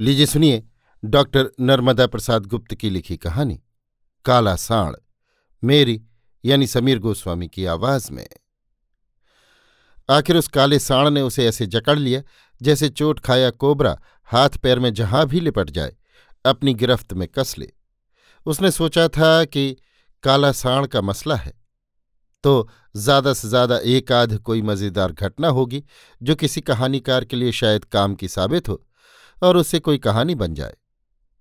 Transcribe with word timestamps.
लीजिए 0.00 0.26
सुनिए 0.26 0.62
डॉक्टर 1.02 1.48
नर्मदा 1.60 2.06
प्रसाद 2.06 2.44
गुप्त 2.46 2.74
की 2.74 2.90
लिखी 2.90 3.16
कहानी, 3.16 3.58
काला 4.24 4.54
साण 4.56 4.94
मेरी 5.62 6.00
यानी 6.44 6.66
समीर 6.66 6.98
गोस्वामी 6.98 7.48
की 7.48 7.64
आवाज़ 7.66 8.10
में। 8.12 8.26
आखिर 10.08 10.36
उस 10.36 10.48
काले 10.48 10.78
साण 10.78 11.10
ने 11.10 11.22
उसे 11.22 11.46
ऐसे 11.46 11.66
जकड़ 11.66 11.98
लिया 11.98 12.22
जैसे 12.60 12.88
चोट 12.90 13.20
खाया 13.20 13.50
कोबरा 13.52 13.96
हाथ 14.28 14.58
पैर 14.62 14.78
में 14.78 14.92
जहाँ 14.94 15.26
भी 15.26 15.40
लिपट 15.40 15.70
जाए, 15.70 15.96
अपनी 16.44 16.74
गिरफ्त 16.74 17.12
में 17.12 17.28
कस 17.28 17.54
ले। 17.58 17.72
उसने 18.46 18.70
सोचा 18.70 19.08
था 19.10 19.44
कि 19.46 19.70
काला 20.24 20.52
साण 20.54 20.86
का 20.86 21.02
मसला 21.02 21.36
है 21.36 21.52
तो 22.44 22.68
ज़्यादा 22.94 23.32
से 23.32 23.48
ज़्यादा 23.48 23.78
एक 23.86 24.12
आध 24.14 24.38
कोई 24.40 24.62
मज़ेदार 24.64 25.12
घटना 25.12 25.48
होगी 25.50 25.84
जो 26.20 26.34
किसी 26.36 26.60
कहानीकार 26.62 27.24
के 27.24 27.36
लिए 27.36 27.52
शायद 27.52 27.84
काम 27.86 28.14
की 28.14 28.28
साबित 28.28 28.68
हो। 28.68 28.84
और 29.42 29.56
उससे 29.56 29.78
कोई 29.78 29.98
कहानी 29.98 30.34
बन 30.34 30.54
जाए। 30.54 30.74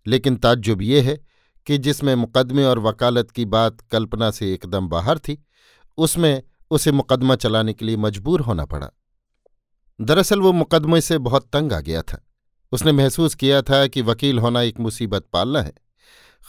लेकिन 0.07 0.35
ताज्जुब 0.35 0.81
ये 0.81 1.01
है 1.01 1.19
कि 1.65 1.77
जिसमें 1.77 2.15
मुकदमे 2.15 2.63
और 2.63 2.79
वकालत 2.79 3.31
की 3.31 3.45
बात 3.45 3.81
कल्पना 3.81 4.31
से 4.31 4.53
एकदम 4.53 4.87
बाहर 4.87 5.19
थी, 5.19 5.45
उसमें 5.97 6.43
उसे 6.71 6.91
मुकदमा 6.91 7.35
चलाने 7.35 7.73
के 7.73 7.85
लिए 7.85 7.97
मजबूर 7.97 8.41
होना 8.41 8.65
पड़ा। 8.65 8.89
दरअसल 10.01 10.41
वो 10.41 10.51
मुकदमे 10.51 11.01
से 11.01 11.17
बहुत 11.17 11.49
तंग 11.53 11.73
आ 11.73 11.79
गया 11.79 12.01
था। 12.01 12.23
उसने 12.71 12.91
महसूस 12.91 13.35
किया 13.35 13.61
था 13.61 13.87
कि 13.87 14.01
वकील 14.01 14.39
होना 14.39 14.61
एक 14.61 14.79
मुसीबत 14.79 15.25
पालना 15.33 15.61
है, 15.61 15.73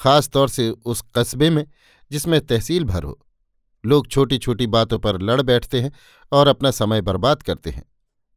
खास 0.03 0.29
तौर 0.29 0.49
से 0.49 0.71
उस 0.71 1.05
कस्बे 1.15 1.51
में 1.51 1.67
जिसमें 2.11 2.47
तहसील 2.47 2.85
भर 2.85 3.03
हो। 3.03 3.27
लोग 3.87 4.09
छोटी 4.09 4.39
छोटी 4.39 4.67
बातों 4.67 4.99
पर 4.99 5.23
लड़ 5.23 5.43
बैठते 5.43 5.81
हैं 5.81 5.93
और 6.33 6.49
अपना 6.49 6.71
समय 6.71 7.01
बर्बाद 7.01 7.43
करते 7.43 7.71
हैं। 7.71 7.85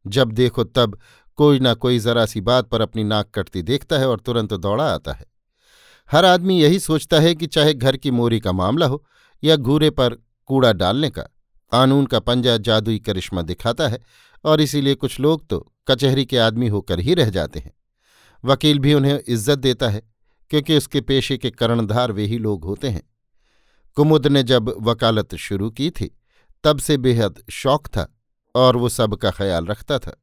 जब 0.06 0.32
देखो 0.32 0.64
तब 0.64 0.98
कोई 1.42 1.58
ना 1.60 1.74
कोई 1.74 1.98
जरा 1.98 2.24
सी 2.26 2.40
बात 2.42 2.68
पर 2.68 2.80
अपनी 2.80 3.04
नाक 3.04 3.30
कटती 3.34 3.62
देखता 3.64 3.98
है 3.98 4.08
और 4.08 4.20
तुरंत 4.20 4.52
दौड़ा 4.54 4.84
आता 4.84 5.12
है। 5.12 5.24
हर 6.10 6.24
आदमी 6.24 6.60
यही 6.60 6.78
सोचता 6.80 7.20
है 7.20 7.34
कि 7.34 7.46
चाहे 7.48 7.74
घर 7.74 7.96
की 7.96 8.10
मोरी 8.10 8.40
का 8.40 8.52
मामला 8.54 8.86
हो 8.86 9.04
या 9.42 9.56
घूरे 9.56 9.90
पर 9.90 10.14
कूड़ा 10.50 10.72
डालने 10.72 11.10
का, 11.10 11.22
कानून 11.22 12.06
का 12.06 12.20
पंजा 12.20 12.56
जादुई 12.58 12.98
करिश्मा 12.98 13.42
दिखाता 13.42 13.88
है 13.88 14.00
और 14.44 14.60
इसीलिए 14.60 14.94
कुछ 14.94 15.18
लोग 15.20 15.46
तो 15.48 15.58
कचहरी 15.88 16.24
के 16.24 16.38
आदमी 16.38 16.68
होकर 16.68 17.00
ही 17.00 17.14
रह 17.14 17.30
जाते 17.30 17.58
हैं। 17.58 17.72
वकील 18.44 18.78
भी 18.78 18.94
उन्हें 18.94 19.18
इज़्ज़त 19.18 19.58
देता 19.58 19.88
है, 19.88 20.02
क्योंकि 20.50 20.76
उसके 20.76 21.00
पेशे 21.02 21.38
के 21.38 21.50
कर्णधार 21.50 22.12
वे 22.12 22.24
ही 22.24 22.38
लोग 22.38 22.64
होते 22.64 22.88
हैं। 22.88 23.02
कुमुद 23.96 24.26
ने 24.26 24.42
जब 24.44 24.74
वकालत 24.82 25.34
शुरू 25.40 25.70
की 25.70 25.90
थी, 25.90 26.10
तब 26.64 26.78
से 26.78 26.96
बेहद 26.98 27.42
शौक 27.52 27.86
था 27.88 28.12
और 28.54 28.76
वो 28.76 28.88
सबका 28.90 29.30
ख्याल 29.32 29.66
रखता 29.66 29.98
था। 29.98 30.21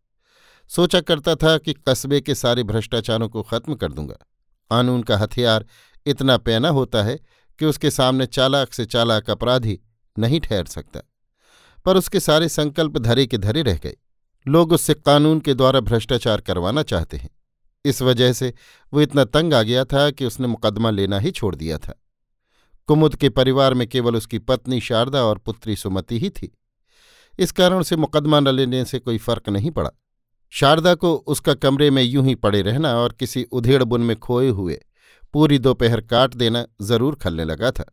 सोचा 0.69 1.01
करता 1.01 1.35
था 1.35 1.57
कि 1.57 1.73
कस्बे 1.73 2.21
के 2.21 2.35
सारे 2.35 2.63
भ्रष्टाचारों 2.63 3.29
को 3.29 3.43
खत्म 3.43 3.75
कर 3.75 3.91
दूँगा। 3.91 4.15
कानून 4.69 5.03
का 5.03 5.17
हथियार 5.17 5.65
इतना 6.05 6.37
पैना 6.37 6.69
होता 6.69 7.03
है 7.03 7.19
कि 7.59 7.65
उसके 7.65 7.91
सामने 7.91 8.25
चालाक 8.25 8.73
से 8.73 8.85
चालाक 8.85 9.29
अपराधी 9.29 9.79
नहीं 10.19 10.39
ठहर 10.39 10.65
सकता। 10.65 10.99
पर 11.85 11.97
उसके 11.97 12.19
सारे 12.19 12.49
संकल्प 12.49 12.97
धरे 12.97 13.27
के 13.27 13.37
धरे 13.37 13.61
रह 13.61 13.77
गए। 13.77 13.97
लोग 14.47 14.71
उससे 14.71 14.93
कानून 14.93 15.39
के 15.39 15.53
द्वारा 15.53 15.79
भ्रष्टाचार 15.79 16.41
करवाना 16.41 16.83
चाहते 16.83 17.17
हैं। 17.17 17.29
इस 17.85 18.01
वजह 18.01 18.33
से 18.33 18.53
वो 18.93 19.01
इतना 19.01 19.23
तंग 19.23 19.53
आ 19.53 19.61
गया 19.61 19.85
था 19.85 20.11
कि 20.11 20.25
उसने 20.25 20.47
मुकदमा 20.47 20.89
लेना 20.89 21.19
ही 21.19 21.31
छोड़ 21.31 21.55
दिया 21.55 21.77
था। 21.77 22.03
कुमुद 22.87 23.15
के 23.15 23.29
परिवार 23.29 23.73
में 23.73 23.87
केवल 23.87 24.15
उसकी 24.15 24.39
पत्नी 24.39 24.81
शारदा 24.81 25.23
और 25.23 25.37
पुत्री 25.37 25.75
सुमति 25.75 26.19
ही 26.19 26.29
थी। 26.29 26.57
इस 27.39 27.51
कारण 27.51 27.77
उसे 27.77 27.95
मुकदमा 27.95 28.39
न 28.39 28.47
लेने 28.47 28.85
से 28.85 28.99
कोई 28.99 29.17
फ़र्क 29.17 29.49
नहीं 29.49 29.71
पड़ा। 29.71 29.89
शारदा 30.53 30.93
को 30.95 31.13
उसका 31.27 31.53
कमरे 31.53 31.89
में 31.91 32.01
यूँ 32.03 32.25
ही 32.25 32.35
पड़े 32.35 32.61
रहना 32.61 32.93
और 32.95 33.15
किसी 33.19 33.43
उधेड़ 33.43 33.83
बुन 33.83 34.01
में 34.01 34.15
खोए 34.17 34.49
हुए 34.49 34.79
पूरी 35.33 35.59
दोपहर 35.59 36.01
काट 36.01 36.33
देना 36.33 36.65
ज़रूर 36.81 37.15
खलने 37.15 37.43
लगा 37.45 37.71
था। 37.71 37.85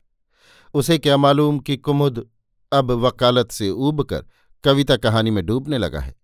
उसे 0.75 0.99
क्या 0.99 1.17
मालूम 1.17 1.59
कि 1.59 1.77
कुमुद 1.77 2.27
अब 2.73 2.91
वकालत 2.91 3.51
से 3.51 3.71
ऊब 3.71 4.03
कर 4.03 4.25
कविता 4.65 4.97
कहानी 4.97 5.31
में 5.31 5.45
डूबने 5.47 5.79
लगा 5.79 6.01
है। 6.01 6.15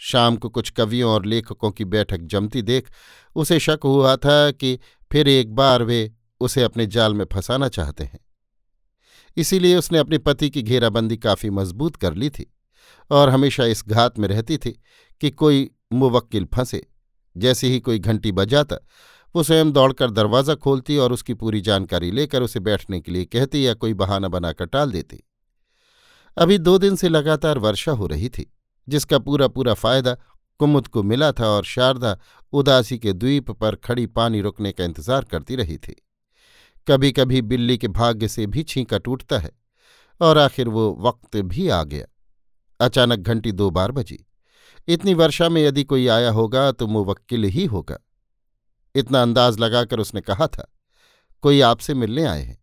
शाम 0.00 0.36
को 0.36 0.48
कुछ 0.48 0.70
कवियों 0.70 1.10
और 1.12 1.24
लेखकों 1.26 1.70
की 1.70 1.84
बैठक 1.84 2.20
जमती 2.24 2.62
देख 2.62 2.90
उसे 3.36 3.58
शक 3.60 3.80
हुआ 3.84 4.14
था 4.16 4.50
कि 4.50 4.78
फिर 5.10 5.28
एक 5.28 5.54
बार 5.54 5.82
वे 5.82 6.10
उसे 6.40 6.62
अपने 6.62 6.86
जाल 6.86 7.14
में 7.14 7.24
फंसाना 7.32 7.68
चाहते 7.68 8.04
हैं। 8.04 8.18
इसीलिए 9.36 9.76
उसने 9.76 9.98
अपने 9.98 10.18
पति 10.18 10.50
की 10.50 10.62
घेराबंदी 10.62 11.16
काफ़ी 11.16 11.50
मज़बूत 11.50 11.96
कर 11.96 12.14
ली 12.14 12.30
थी 12.30 12.50
और 13.10 13.28
हमेशा 13.28 13.64
इस 13.64 13.84
घात 13.88 14.18
में 14.18 14.28
रहती 14.28 14.56
थी 14.58 14.70
कि 15.20 15.30
कोई 15.30 15.70
मुवक्किल 15.92 16.44
फंसे। 16.54 16.86
जैसे 17.36 17.68
ही 17.68 17.80
कोई 17.80 17.98
घंटी 17.98 18.32
बजाता, 18.32 18.76
वो 19.34 19.42
स्वयं 19.42 19.72
दौड़कर 19.72 20.10
दरवाज़ा 20.10 20.54
खोलती 20.54 20.96
और 20.96 21.12
उसकी 21.12 21.34
पूरी 21.34 21.60
जानकारी 21.60 22.10
लेकर 22.10 22.42
उसे 22.42 22.60
बैठने 22.60 23.00
के 23.00 23.12
लिए 23.12 23.24
कहती 23.24 23.66
या 23.66 23.74
कोई 23.74 23.94
बहाना 23.94 24.28
बनाकर 24.28 24.66
टाल 24.66 24.92
देती। 24.92 25.22
अभी 26.36 26.58
दो 26.58 26.76
दिन 26.78 26.96
से 26.96 27.08
लगातार 27.08 27.58
वर्षा 27.58 27.92
हो 27.92 28.06
रही 28.06 28.28
थी, 28.28 28.50
जिसका 28.88 29.18
पूरा 29.18 29.48
पूरा 29.48 29.74
फ़ायदा 29.74 30.16
कुमुद 30.60 30.86
को 30.86 31.02
मिला 31.02 31.30
था 31.32 31.46
और 31.46 31.64
शारदा 31.64 32.18
उदासी 32.52 32.98
के 32.98 33.12
द्वीप 33.12 33.50
पर 33.50 33.74
खड़ी 33.76 34.06
पानी 34.06 34.40
रुकने 34.40 34.72
का 34.72 34.84
इंतज़ार 34.84 35.24
करती 35.24 35.56
रही 35.56 35.76
थी। 35.78 35.94
कभी 36.86 37.12
कभी 37.12 37.42
बिल्ली 37.42 37.76
के 37.78 37.88
भाग्य 37.88 38.28
से 38.28 38.46
भी 38.46 38.62
छींका 38.62 38.98
टूटता 38.98 39.38
है 39.38 39.50
और 40.20 40.38
आखिर 40.38 40.68
वो 40.68 40.90
वक्त 41.00 41.36
भी 41.36 41.68
आ 41.68 41.82
गया। 41.84 42.06
अचानक 42.80 43.18
घंटी 43.18 43.52
दो 43.52 43.70
बार 43.70 43.92
बजी। 43.92 44.18
इतनी 44.88 45.14
वर्षा 45.14 45.48
में 45.48 45.62
यदि 45.62 45.84
कोई 45.84 46.06
आया 46.08 46.30
होगा 46.30 46.70
तो 46.72 46.86
मुवक्किल 46.86 47.44
ही 47.44 47.64
होगा। 47.64 47.98
इतना 48.94 49.22
अंदाज 49.22 49.58
लगाकर 49.58 50.00
उसने 50.00 50.20
कहा 50.20 50.46
था, 50.46 50.66
कोई 51.44 51.60
आपसे 51.60 51.94
मिलने 51.94 52.24
आए 52.24 52.42
हैं? 52.42 52.58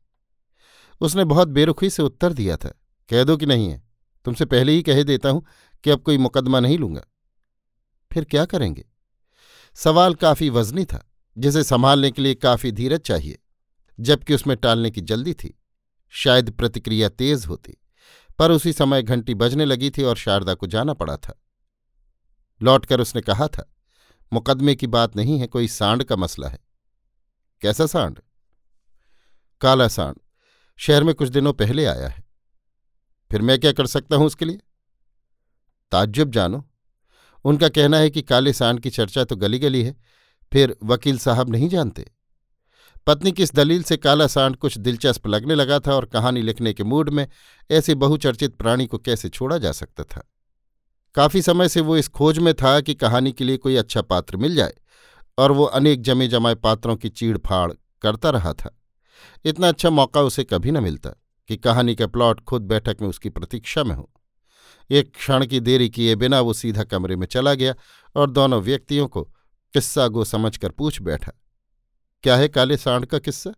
उसने 1.02 1.26
बहुत 1.26 1.48
बेरुखी 1.48 1.90
से 1.90 2.04
उत्तर 2.04 2.34
दिया 2.34 2.58
था, 2.58 2.70
कह 3.10 3.24
दो 3.24 3.38
कि 3.38 3.46
नहीं 3.46 3.70
है। 3.70 3.82
तुमसे 4.26 4.46
पहले 4.46 4.72
ही 4.72 4.82
कह 4.82 5.02
देता 5.04 5.30
हूँ 5.30 5.46
कि 5.84 5.90
अब 5.90 6.02
कोई 6.02 6.18
मुकदमा 6.18 6.60
नहीं 6.60 6.78
लूँगा। 6.78 7.06
फिर 8.12 8.24
क्या 8.24 8.46
करेंगे? 8.46 8.86
सवाल 9.76 10.14
काफ़ी 10.14 10.50
वजनी 10.50 10.86
था, 10.86 11.04
जिसे 11.38 11.64
संभालने 11.64 12.12
के 12.12 12.22
लिए 12.22 12.36
काफ़ी 12.36 12.72
धीरज 12.72 13.00
चाहिए, 13.00 13.40
जबकि 14.00 14.36
उसमें 14.36 14.56
टालने 14.58 14.92
की 14.92 15.02
जल्दी 15.02 15.34
थी। 15.34 15.54
शायद 16.14 16.50
प्रतिक्रिया 16.52 17.10
तेज 17.10 17.46
होती, 17.46 17.78
पर 18.40 18.52
उसी 18.52 18.74
समय 18.74 19.04
घंटी 19.04 19.34
बजने 19.36 19.66
लगी 19.66 19.90
थी 19.90 20.04
और 20.04 20.16
शारदा 20.18 20.54
को 20.54 20.68
जाना 20.68 20.94
पड़ा 20.94 21.18
था। 21.18 21.40
लौटकर 22.62 23.02
उसने 23.02 23.22
कहा 23.22 23.48
था, 23.48 23.72
मुकदमे 24.32 24.76
की 24.76 24.88
बात 24.88 25.16
नहीं 25.16 25.40
है, 25.40 25.48
कोई 25.48 25.68
सांड 25.68 26.04
का 26.04 26.16
मसला 26.16 26.48
है। 26.48 26.60
कैसा 27.62 27.86
सांड? 27.86 28.20
काला 29.62 29.88
सांड, 29.88 30.16
शहर 30.80 31.04
में 31.04 31.14
कुछ 31.16 31.30
दिनों 31.30 31.54
पहले 31.54 31.86
आया 31.86 32.08
है। 32.08 32.24
फिर 33.32 33.42
मैं 33.42 33.60
क्या 33.60 33.72
कर 33.72 33.88
सकता 33.88 34.16
हूँ 34.16 34.26
उसके 34.26 34.46
लिए? 34.46 34.60
ताज्जुब 35.92 36.32
जानो। 36.32 36.64
उनका 37.46 37.70
कहना 37.70 37.98
है 37.98 38.10
कि 38.10 38.22
काले 38.22 38.54
सांड 38.54 38.80
की 38.80 38.90
चर्चा 38.90 39.24
तो 39.24 39.36
गली 39.36 39.60
गली 39.60 39.84
है, 39.84 39.96
फिर 40.52 40.76
वकील 40.84 41.18
साहब 41.18 41.50
नहीं 41.50 41.70
जानते। 41.70 42.12
पत्नी 43.08 43.32
की 43.32 43.44
इस 43.44 43.54
दलील 43.56 43.84
से 43.84 43.98
काला 43.98 44.28
सांड 44.28 44.56
कुछ 44.56 44.78
दिलचस्प 44.78 45.28
लगने 45.28 45.56
लगा 45.56 45.80
था 45.80 45.94
और 45.94 46.06
कहानी 46.06 46.42
लिखने 46.42 46.74
के 46.74 46.84
मूड 46.84 47.10
में 47.10 47.28
ऐसे 47.72 47.96
बहुचर्चित 47.96 48.56
प्राणी 48.56 48.88
को 48.88 48.98
कैसे 48.98 49.30
छोड़ा 49.30 49.58
जा 49.58 49.72
सकता 49.72 50.04
था? 50.04 50.24
काफ़ी 51.18 51.42
समय 51.42 51.70
से 51.70 51.82
वो 51.82 51.96
इस 51.98 52.08
खोज 52.08 52.40
में 52.40 52.54
था 52.54 52.80
कि 52.82 52.94
कहानी 52.94 53.32
के 53.32 53.44
लिए 53.44 53.58
कोई 53.58 53.76
अच्छा 53.76 54.02
पात्र 54.02 54.38
मिल 54.38 54.56
जाए, 54.56 54.74
और 55.38 55.52
वो 55.52 55.64
अनेक 55.64 56.02
जमे 56.02 56.28
जमाए 56.28 56.56
पात्रों 56.56 56.96
की 56.96 57.10
चीड़ 57.10 57.38
फाड़ 57.38 57.72
करता 58.02 58.30
रहा 58.30 58.54
था। 58.54 58.70
इतना 59.46 59.68
अच्छा 59.68 59.90
मौका 59.90 60.22
उसे 60.22 60.44
कभी 60.44 60.72
न 60.72 60.84
मिलता 60.84 61.10
कि 61.50 61.56
कहानी 61.58 61.96
का 61.96 62.08
प्लॉट 62.08 62.44
खुद 62.44 62.62
बैठक 62.62 62.98
में 63.02 63.08
उसकी 63.08 63.30
प्रतीक्षा 63.30 63.84
में 63.84 63.96
हो। 63.96 64.10
एक 64.90 65.12
क्षण 65.16 65.46
की 65.46 65.60
देरी 65.60 65.90
किए 65.90 66.16
बिना 66.16 66.40
वो 66.42 66.54
सीधा 66.54 66.84
कमरे 66.84 67.16
में 67.16 67.26
चला 67.28 67.54
गया 67.54 67.74
और 68.16 68.30
दोनों 68.30 68.62
व्यक्तियों 68.62 69.08
को 69.08 69.24
किस्सा 69.74 70.08
गो 70.08 70.24
समझकर 70.24 70.72
पूछ 70.72 71.02
बैठा, 71.02 71.32
क्या 72.24 72.36
है 72.36 72.48
काले 72.48 72.78
सांड 72.78 73.06
का 73.06 73.20
किस्सा? 73.20 73.54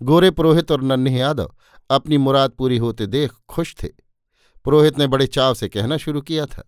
गोरे 0.00 0.30
पुरोहित 0.30 0.70
और 0.72 0.82
नन्हे 0.82 1.18
यादव 1.18 1.54
अपनी 1.90 2.18
मुराद 2.18 2.50
पूरी 2.50 2.76
होते 2.76 3.06
देख 3.06 3.32
खुश 3.48 3.74
थे। 3.82 3.88
पुरोहित 4.66 4.98
ने 4.98 5.06
बड़े 5.06 5.26
चाव 5.28 5.54
से 5.54 5.68
कहना 5.68 5.96
शुरू 5.96 6.20
किया 6.22 6.46
था। 6.46 6.62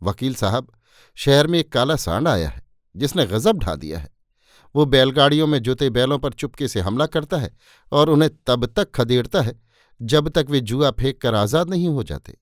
वकील 0.00 0.34
साहब, 0.34 0.72
शहर 1.16 1.46
में 1.46 1.58
एक 1.58 1.72
काला 1.72 1.96
सांड 1.96 2.28
आया 2.28 2.48
है, 2.48 2.62
जिसने 2.94 3.26
गजब 3.26 3.58
ढा 3.58 3.74
दिया 3.76 3.98
है। 3.98 4.12
वो 4.74 4.84
बैलगाड़ियों 4.86 5.46
में 5.46 5.58
जुते 5.62 5.88
बैलों 5.90 6.18
पर 6.18 6.32
चुपके 6.32 6.68
से 6.68 6.80
हमला 6.80 7.06
करता 7.08 7.36
है 7.36 7.50
और 7.92 8.10
उन्हें 8.10 8.30
तब 8.46 8.66
तक 8.66 8.90
खदेड़ता 8.92 9.42
है 9.42 9.60
जब 10.00 10.28
तक 10.28 10.46
वे 10.50 10.60
जुआ 10.62 10.90
फेंक 10.90 11.20
कर 11.20 11.34
आज़ाद 11.34 11.70
नहीं 11.70 11.88
हो 11.88 12.02
जाते। 12.02 12.36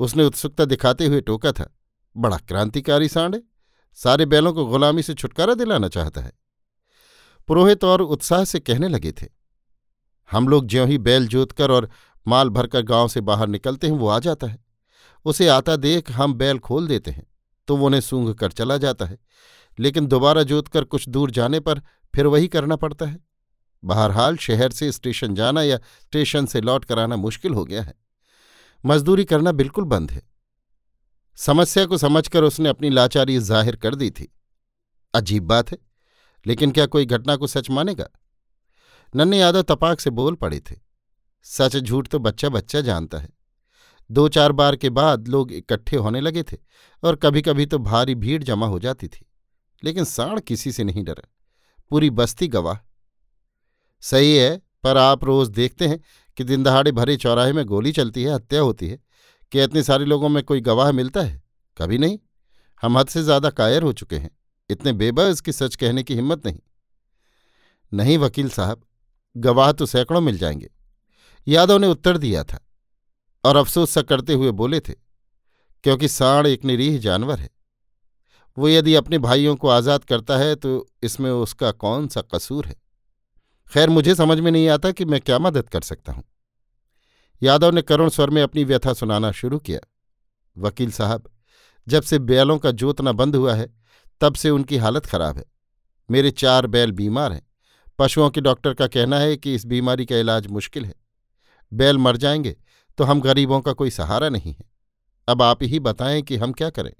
उसने 0.00 0.24
उत्सुकता 0.24 0.64
दिखाते 0.64 1.06
हुए 1.06 1.20
टोका 1.20 1.52
था, 1.52 1.68
बड़ा 2.16 2.36
क्रांतिकारी 2.38 3.08
सांड 3.08 3.34
है, 3.34 3.42
सारे 3.98 4.26
बैलों 4.26 4.52
को 4.52 4.64
गुलामी 4.66 5.02
से 5.02 5.14
छुटकारा 5.14 5.54
दिलाना 5.54 5.88
चाहता 5.88 6.20
है। 6.20 6.32
पुरोहित 7.48 7.84
और 7.84 8.02
उत्साह 8.02 8.44
से 8.44 8.60
कहने 8.60 8.88
लगे 8.88 9.12
थे, 9.12 9.26
हम 10.30 10.48
लोग 10.48 10.66
ज्यों 10.66 10.86
ही 10.88 10.98
बैल 11.00 11.26
जोतकर 11.28 11.70
और 11.70 11.88
माल 12.26 12.48
भरकर 12.50 12.82
गाँव 12.84 13.08
से 13.08 13.20
बाहर 13.22 13.48
निकलते 13.48 13.86
हैं, 13.86 13.94
वो 13.94 14.08
आ 14.08 14.18
जाता 14.20 14.46
है। 14.46 14.58
उसे 15.26 15.48
आता 15.48 15.76
देख 15.78 16.10
हम 16.10 16.34
बैल 16.34 16.58
खोल 16.60 16.86
देते 16.86 17.10
हैं 17.10 17.26
तो 17.68 17.76
वो 17.76 17.86
उन्हें 17.86 18.00
सूंघ 18.00 18.34
कर 18.34 18.52
चला 18.52 18.76
जाता 18.78 19.04
है। 19.04 19.18
लेकिन 19.78 20.06
दोबारा 20.06 20.42
जोत 20.44 20.68
कर 20.68 20.84
कुछ 20.84 21.08
दूर 21.08 21.30
जाने 21.30 21.60
पर 21.60 21.80
फिर 22.14 22.26
वही 22.26 22.48
करना 22.48 22.76
पड़ता 22.76 23.06
है। 23.06 23.18
बहरहाल 23.82 24.36
शहर 24.38 24.72
से 24.72 24.90
स्टेशन 24.92 25.34
जाना 25.34 25.62
या 25.62 25.76
स्टेशन 25.76 26.46
से 26.46 26.60
लौट 26.60 26.84
कर 26.84 26.98
आना 26.98 27.16
मुश्किल 27.18 27.54
हो 27.54 27.64
गया 27.64 27.82
है। 27.82 27.94
मजदूरी 28.84 29.24
करना 29.24 29.52
बिल्कुल 29.52 29.84
बंद 29.86 30.10
है। 30.10 30.22
समस्या 31.38 31.84
को 31.86 31.98
समझकर 31.98 32.44
उसने 32.44 32.68
अपनी 32.68 32.90
लाचारी 32.90 33.38
ज़ाहिर 33.40 33.76
कर 33.76 33.94
दी 33.94 34.10
थी। 34.10 34.32
अजीब 35.14 35.44
बात 35.44 35.70
है, 35.70 35.78
लेकिन 36.46 36.70
क्या 36.72 36.86
कोई 36.86 37.06
घटना 37.06 37.36
को 37.36 37.46
सच 37.46 37.70
मानेगा? 37.70 38.08
नन्हे 39.14 39.38
यादव 39.40 39.62
तपाक 39.64 40.00
से 40.00 40.10
बोल 40.12 40.34
पड़े 40.36 40.60
थे। 40.60 40.76
सच 41.46 41.76
झूठ 41.76 42.08
तो 42.08 42.18
बच्चा 42.18 42.48
बच्चा 42.48 42.80
जानता 42.80 43.18
है। 43.18 43.28
दो 44.10 44.28
चार 44.28 44.52
बार 44.52 44.76
के 44.76 44.90
बाद 44.90 45.28
लोग 45.28 45.52
इकट्ठे 45.52 45.96
होने 45.96 46.20
लगे 46.20 46.42
थे 46.42 46.56
और 47.02 47.16
कभी 47.16 47.42
कभी 47.42 47.66
तो 47.66 47.78
भारी 47.78 48.14
भीड़ 48.14 48.42
जमा 48.42 48.66
हो 48.66 48.78
जाती 48.78 49.08
थी, 49.08 49.26
लेकिन 49.82 50.04
साण 50.04 50.40
किसी 50.40 50.72
से 50.72 50.84
नहीं 50.84 51.04
डरा। 51.04 51.28
पूरी 51.90 52.10
बस्ती 52.10 52.48
गवाह। 52.48 52.78
सही 54.02 54.36
है, 54.36 54.56
पर 54.84 54.96
आप 54.96 55.24
रोज 55.24 55.48
देखते 55.48 55.88
हैं 55.88 56.00
कि 56.36 56.44
दिन 56.44 56.62
दहाड़े 56.62 56.92
भरे 56.92 57.16
चौराहे 57.16 57.52
में 57.52 57.64
गोली 57.66 57.92
चलती 57.92 58.22
है, 58.22 58.34
हत्या 58.34 58.60
होती 58.60 58.88
है। 58.88 58.98
कि 59.52 59.62
इतने 59.62 59.82
सारे 59.82 60.04
लोगों 60.04 60.28
में 60.28 60.42
कोई 60.44 60.60
गवाह 60.60 60.92
मिलता 60.92 61.20
है? 61.20 61.42
कभी 61.76 61.98
नहीं। 61.98 62.18
हम 62.82 62.98
हद 62.98 63.08
से 63.08 63.22
ज़्यादा 63.22 63.50
कायर 63.50 63.82
हो 63.82 63.92
चुके 63.92 64.16
हैं। 64.16 64.30
इतने 64.70 64.92
बेबस 64.92 65.40
की 65.40 65.52
सच 65.52 65.74
कहने 65.76 66.02
की 66.02 66.14
हिम्मत 66.14 66.46
नहीं। 66.46 66.58
नहीं 67.92 68.16
वकील 68.18 68.48
साहब, 68.50 68.82
गवाह 69.36 69.72
तो 69.72 69.86
सैकड़ों 69.86 70.20
मिल 70.20 70.38
जाएँगे। 70.38 70.70
यादव 71.46 71.78
ने 71.78 71.86
उत्तर 71.86 72.18
दिया 72.18 72.42
था 72.44 72.58
और 73.44 73.56
अफसोस 73.56 73.90
सा 73.90 74.02
करते 74.02 74.32
हुए 74.34 74.50
बोले 74.52 74.80
थे, 74.80 74.92
क्योंकि 75.84 76.08
साण 76.08 76.46
एक 76.46 76.64
निरीह 76.64 76.98
जानवर 77.00 77.38
है। 77.38 77.50
वो 78.56 78.68
यदि 78.68 78.94
अपने 78.94 79.18
भाइयों 79.18 79.54
को 79.56 79.68
आज़ाद 79.70 80.04
करता 80.04 80.36
है 80.38 80.54
तो 80.54 80.86
इसमें 81.02 81.30
उसका 81.30 81.70
कौन 81.72 82.08
सा 82.08 82.22
कसूर 82.34 82.66
है? 82.66 82.74
खैर, 83.72 83.88
मुझे 83.90 84.14
समझ 84.14 84.38
में 84.38 84.50
नहीं 84.50 84.68
आता 84.68 84.90
कि 84.90 85.04
मैं 85.04 85.20
क्या 85.20 85.38
मदद 85.38 85.68
कर 85.68 85.80
सकता 85.82 86.12
हूँ। 86.12 86.24
यादव 87.42 87.70
ने 87.70 87.82
करुण 87.82 88.08
स्वर 88.08 88.30
में 88.30 88.42
अपनी 88.42 88.64
व्यथा 88.64 88.92
सुनाना 88.92 89.30
शुरू 89.32 89.58
किया। 89.58 89.80
वकील 90.56 90.90
साहब, 90.92 91.28
जब 91.86 92.02
से 92.02 92.18
बैलों 92.20 92.58
का 92.58 92.70
जोतना 92.72 93.12
बंद 93.12 93.36
हुआ 93.36 93.54
है, 93.54 93.68
तब 94.20 94.34
से 94.34 94.50
उनकी 94.50 94.76
हालत 94.76 95.06
खराब 95.06 95.38
है। 95.38 95.44
मेरे 96.08 96.30
चार 96.32 96.66
बैल 96.66 96.92
बीमार 96.92 97.32
हैं। 97.32 97.46
पशुओं 97.98 98.28
के 98.30 98.40
डॉक्टर 98.40 98.74
का 98.74 98.86
कहना 98.86 99.18
है 99.18 99.36
कि 99.36 99.54
इस 99.54 99.64
बीमारी 99.66 100.06
का 100.06 100.16
इलाज 100.16 100.46
मुश्किल 100.48 100.84
है। 100.84 100.94
बैल 101.72 101.98
मर 101.98 102.16
जाएँगे 102.16 102.56
तो 102.98 103.04
हम 103.04 103.20
गरीबों 103.20 103.60
का 103.60 103.72
कोई 103.72 103.90
सहारा 103.90 104.28
नहीं 104.28 104.52
है। 104.52 104.70
अब 105.28 105.42
आप 105.42 105.62
ही 105.62 105.80
बताएँ 105.80 106.22
कि 106.22 106.36
हम 106.36 106.52
क्या 106.52 106.70
करें। 106.70 106.92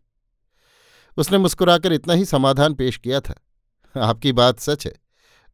उसने 1.17 1.39
मुस्कुराकर 1.39 1.93
इतना 1.93 2.15
ही 2.15 2.25
समाधान 2.25 2.75
पेश 2.75 2.97
किया 2.97 3.21
था। 3.21 3.35
आपकी 4.01 4.33
बात 4.33 4.61
सच 4.61 4.87
है। 4.87 4.95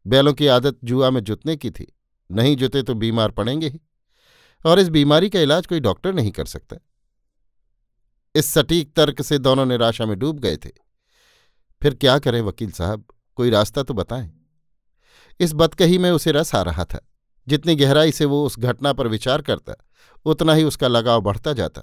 बैलों 0.07 0.33
की 0.33 0.47
आदत 0.47 0.79
जुआ 0.85 1.11
में 1.11 1.21
जुतने 1.21 1.57
की 1.57 1.71
थी। 1.71 1.97
नहीं 2.31 2.57
जुते 2.57 2.83
तो 2.83 2.95
बीमार 2.95 3.31
पड़ेंगे 3.31 3.69
ही। 3.69 3.81
और 4.67 4.79
इस 4.79 4.89
बीमारी 4.89 5.31
का 5.31 5.41
इलाज 5.41 5.67
कोई 5.67 5.81
डॉक्टर 5.81 6.13
नहीं 6.13 6.31
कर 6.31 6.45
सकता। 6.45 6.77
इस 8.35 8.47
सटीक 8.47 8.95
तर्क 8.95 9.23
से 9.23 9.39
दोनों 9.39 9.67
निराशा 9.67 10.07
में 10.07 10.19
डूब 10.19 10.39
गए 10.39 10.57
थे। 10.57 10.71
फिर 11.83 11.95
क्या 11.95 12.19
करें 12.19 12.41
वकील 12.41 12.71
साहब? 12.71 13.05
कोई 13.35 13.51
रास्ता 13.51 13.83
तो 13.83 13.95
बताएँ। 13.95 14.33
इस 15.41 15.53
बदकही 15.55 15.99
में 15.99 16.11
उसे 16.11 16.33
रस 16.33 16.55
आ 16.55 16.63
रहा 16.63 16.85
था। 16.85 17.01
जितनी 17.49 17.75
गहराई 17.77 18.13
से 18.13 18.25
वो 18.25 18.45
उस 18.47 18.59
घटना 18.59 18.93
पर 18.93 19.07
विचार 19.09 19.43
करता, 19.43 19.75
उतना 20.27 20.53
ही 20.55 20.65
उसका 20.65 20.89
लगाव 20.89 21.21
बढ़ता 21.23 21.53
जाता। 21.53 21.83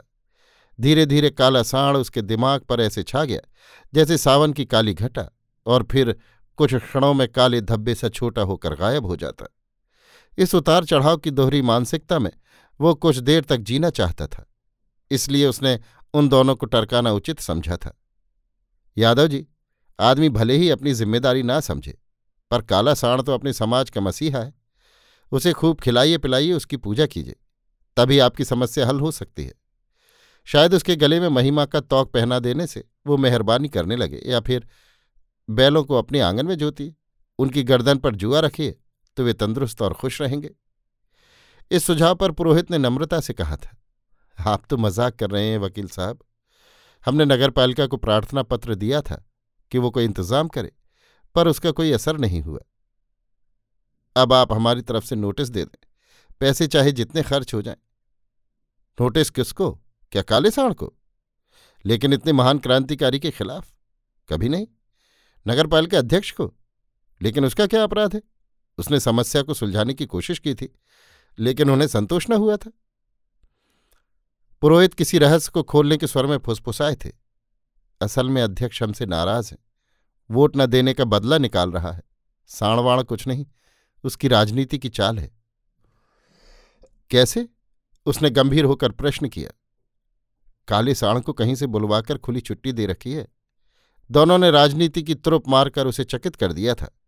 धीरे 0.79 1.05
धीरे 1.05 1.29
काला 1.31 1.61
साण 1.63 1.97
उसके 1.97 2.21
दिमाग 2.23 2.61
पर 2.61 2.81
ऐसे 2.81 3.03
छा 3.03 3.23
गया, 3.25 3.39
जैसे 3.93 4.17
सावन 4.17 4.53
की 4.53 4.65
काली 4.65 4.93
घटा, 4.93 5.29
और 5.65 5.87
फिर 5.91 6.15
कुछ 6.59 6.73
क्षणों 6.75 7.13
में 7.13 7.27
काले 7.29 7.61
धब्बे 7.63 7.95
से 7.95 8.09
छोटा 8.09 8.41
होकर 8.43 8.75
गायब 8.75 9.05
हो 9.05 9.15
जाता। 9.15 9.45
इस 10.37 10.55
उतार 10.55 10.85
चढ़ाव 10.85 11.17
की 11.17 11.31
दोहरी 11.31 11.61
मानसिकता 11.63 12.19
में 12.19 12.31
वो 12.79 12.93
कुछ 12.95 13.17
देर 13.17 13.43
तक 13.43 13.57
जीना 13.59 13.89
चाहता 13.91 14.27
था, 14.27 14.45
इसलिए 15.11 15.47
उसने 15.47 15.79
उन 16.13 16.29
दोनों 16.29 16.55
को 16.55 16.65
टरकाना 16.65 17.11
उचित 17.13 17.39
समझा 17.39 17.77
था। 17.77 17.97
यादव 18.97 19.27
जी, 19.27 19.45
आदमी 19.99 20.29
भले 20.31 20.55
ही 20.55 20.69
अपनी 20.69 20.93
ज़िम्मेदारी 20.93 21.43
ना 21.43 21.59
समझे, 21.61 21.97
पर 22.51 22.61
काला 22.63 22.93
साण 22.93 23.21
तो 23.21 23.33
अपने 23.33 23.53
समाज 23.53 23.89
का 23.89 24.01
मसीहा 24.01 24.39
है। 24.39 24.53
उसे 25.35 25.51
खूब 25.53 25.79
खिलाइए 25.79 26.17
पिलाइए, 26.17 26.51
उसकी 26.53 26.77
पूजा 26.77 27.05
कीजिए, 27.07 27.35
तभी 27.97 28.19
आपकी 28.19 28.45
समस्या 28.45 28.87
हल 28.87 28.99
हो 28.99 29.11
सकती 29.11 29.43
है। 29.43 29.53
शायद 30.47 30.73
उसके 30.73 30.95
गले 30.95 31.19
में 31.19 31.27
महिमा 31.29 31.65
का 31.65 31.79
तौक 31.81 32.11
पहना 32.11 32.39
देने 32.39 32.67
से 32.67 32.83
वो 33.07 33.17
मेहरबानी 33.17 33.69
करने 33.69 33.95
लगे, 33.95 34.21
या 34.25 34.39
फिर 34.39 34.67
बैलों 35.49 35.83
को 35.83 35.95
अपने 35.95 36.19
आँगन 36.21 36.45
में 36.45 36.55
जोतिए, 36.57 36.93
उनकी 37.39 37.63
गर्दन 37.63 37.97
पर 37.97 38.15
जुआ 38.15 38.39
रखिए 38.39 38.75
तो 39.17 39.23
वे 39.23 39.33
तंदुरुस्त 39.33 39.81
और 39.81 39.93
खुश 39.93 40.21
रहेंगे। 40.21 40.49
इस 41.71 41.85
सुझाव 41.85 42.15
पर 42.15 42.31
पुरोहित 42.31 42.71
ने 42.71 42.77
नम्रता 42.77 43.19
से 43.19 43.33
कहा 43.33 43.55
था, 43.55 43.75
आप 44.37 44.63
तो 44.69 44.77
मज़ाक 44.77 45.15
कर 45.15 45.29
रहे 45.29 45.45
हैं, 45.45 45.57
वकील 45.57 45.87
साहब। 45.87 46.19
हमने 47.05 47.25
नगरपालिका 47.25 47.85
को 47.87 47.97
प्रार्थना 47.97 48.43
पत्र 48.43 48.75
दिया 48.75 49.01
था 49.01 49.23
कि 49.71 49.77
वो 49.77 49.89
कोई 49.89 50.03
इंतज़ाम 50.03 50.47
करे, 50.47 50.71
पर 51.35 51.47
उसका 51.47 51.71
कोई 51.71 51.91
असर 51.91 52.17
नहीं 52.17 52.41
हुआ। 52.41 52.59
अब 54.15 54.33
आप 54.33 54.53
हमारी 54.53 54.81
तरफ़ 54.81 55.05
से 55.05 55.15
नोटिस 55.15 55.49
दे 55.49 55.65
दें। 55.65 55.87
पैसे 56.39 56.67
चाहे 56.67 56.91
जितने 56.91 57.21
खर्च 57.21 57.53
हो 57.53 57.61
जाएँ। 57.61 57.77
नोटिस 59.01 59.29
किसको? 59.29 59.71
क्या 60.11 60.21
काले 60.21 60.51
साण 60.51 60.73
को? 60.73 60.93
लेकिन 61.85 62.13
इतने 62.13 62.31
महान 62.31 62.59
क्रांतिकारी 62.59 63.19
के 63.19 63.31
खिलाफ? 63.31 63.73
कभी 64.29 64.49
नहीं। 64.49 64.67
नगरपालिका 65.47 65.97
अध्यक्ष 65.97 66.31
को। 66.31 66.53
लेकिन 67.21 67.45
उसका 67.45 67.67
क्या 67.67 67.83
अपराध 67.83 68.15
है? 68.15 68.21
उसने 68.77 68.99
समस्या 68.99 69.41
को 69.41 69.53
सुलझाने 69.53 69.93
की 69.93 70.05
कोशिश 70.05 70.39
की 70.39 70.55
थी, 70.55 70.79
लेकिन 71.39 71.69
उन्हें 71.69 71.87
संतोष 71.87 72.29
न 72.29 72.33
हुआ 72.33 72.57
था। 72.57 72.71
पुरोहित 74.61 74.93
किसी 74.93 75.17
रहस्य 75.17 75.51
को 75.53 75.63
खोलने 75.63 75.97
के 75.97 76.07
स्वर 76.07 76.25
में 76.25 76.37
फुसफुसाए 76.37 76.95
थे। 76.95 77.11
असल 78.01 78.29
में 78.29 78.41
अध्यक्ष 78.41 78.83
हमसे 78.83 79.05
नाराज़ 79.05 79.51
है। 79.51 79.57
वोट 80.31 80.57
न 80.57 80.65
देने 80.65 80.93
का 80.93 81.03
बदला 81.03 81.37
निकाल 81.37 81.71
रहा 81.71 81.91
है। 81.91 82.01
साणवाण 82.47 83.03
कुछ 83.03 83.27
नहीं। 83.27 83.45
उसकी 84.05 84.27
राजनीति 84.27 84.77
की 84.77 84.89
चाल 84.89 85.19
है। 85.19 85.31
कैसे? 87.09 87.49
उसने 88.05 88.29
गंभीर 88.29 88.65
होकर 88.65 88.91
प्रश्न 88.91 89.27
किया। 89.27 89.51
काले 90.67 90.95
साण 90.95 91.19
को 91.19 91.33
कहीं 91.33 91.55
से 91.55 91.67
बुलवाकर 91.67 92.17
खुली 92.17 92.41
छुट्टी 92.41 92.71
दे 92.71 92.85
रखी 92.85 93.11
है। 93.11 93.27
दोनों 94.11 94.37
ने 94.37 94.51
राजनीति 94.51 95.03
की 95.03 95.15
त्रुप 95.15 95.47
मारकर 95.47 95.87
उसे 95.87 96.03
चकित 96.03 96.35
कर 96.35 96.53
दिया 96.53 96.75
था। 96.75 96.99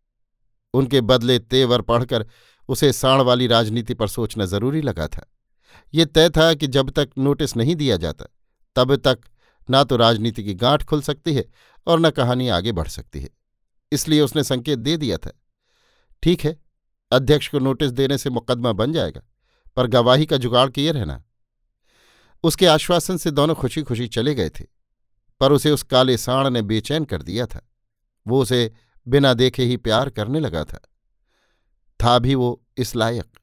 उनके 0.74 1.02
बदले 1.02 1.40
तेवर 1.40 1.82
पढ़कर 1.82 2.28
उसे 2.70 2.94
साण 2.94 3.22
वाली 3.22 3.48
राजनीति 3.48 3.94
पर 3.94 4.08
सोचना 4.08 4.46
ज़रूरी 4.46 4.82
लगा 4.82 5.08
था। 5.08 5.34
ये 5.94 6.06
तय 6.06 6.30
था 6.30 6.54
कि 6.54 6.68
जब 6.68 6.90
तक 6.90 7.10
नोटिस 7.18 7.58
नहीं 7.58 7.76
दिया 7.76 7.98
जाता, 7.98 8.26
तब 8.76 8.96
तक 8.96 9.20
ना 9.70 9.84
तो 9.84 9.98
राजनीति 9.98 10.44
की 10.44 10.54
गांठ 10.54 10.84
खुल 10.84 11.02
सकती 11.02 11.34
है 11.34 11.46
और 11.88 12.00
न 12.00 12.10
कहानी 12.10 12.50
आगे 12.50 12.72
बढ़ 12.72 12.88
सकती 12.88 13.22
है। 13.22 13.30
इसलिए 13.92 14.22
उसने 14.22 14.44
संकेत 14.44 14.80
दे 14.80 14.98
दिया 14.98 15.18
था। 15.18 15.32
ठीक 16.24 16.42
है 16.42 16.67
अध्यक्ष 17.12 17.48
को 17.48 17.60
नोटिस 17.60 17.92
देने 17.92 18.18
से 18.18 18.30
मुकदमा 18.30 18.72
बन 18.74 18.94
जाएगा, 18.94 19.22
पर 19.78 19.88
गवाही 19.88 20.26
का 20.26 20.38
जुगाड़ 20.38 20.70
किए 20.70 20.92
रहना। 20.92 21.24
उसके 22.44 22.66
आश्वासन 22.66 23.18
से 23.18 23.32
दोनों 23.32 23.56
खुशी 23.56 23.82
खुशी 23.82 24.08
चले 24.08 24.36
गए 24.36 24.50
थे, 24.50 24.66
पर 25.42 25.52
उसे 25.52 25.72
उस 25.72 25.84
काले 25.84 26.18
साण 26.18 26.50
ने 26.50 26.62
बेचैन 26.62 27.06
कर 27.06 27.22
दिया 27.22 27.46
था। 27.46 27.62
वो 28.26 28.42
उसे 28.42 28.72
बिना 29.08 29.34
देखे 29.34 29.64
ही 29.64 29.78
प्यार 29.78 30.10
करने 30.10 30.40
लगा 30.40 30.64
था। 30.64 30.80
था 32.00 32.18
भी 32.20 32.36
वो 32.36 32.62
इस 32.78 32.96
लायक। 32.96 33.40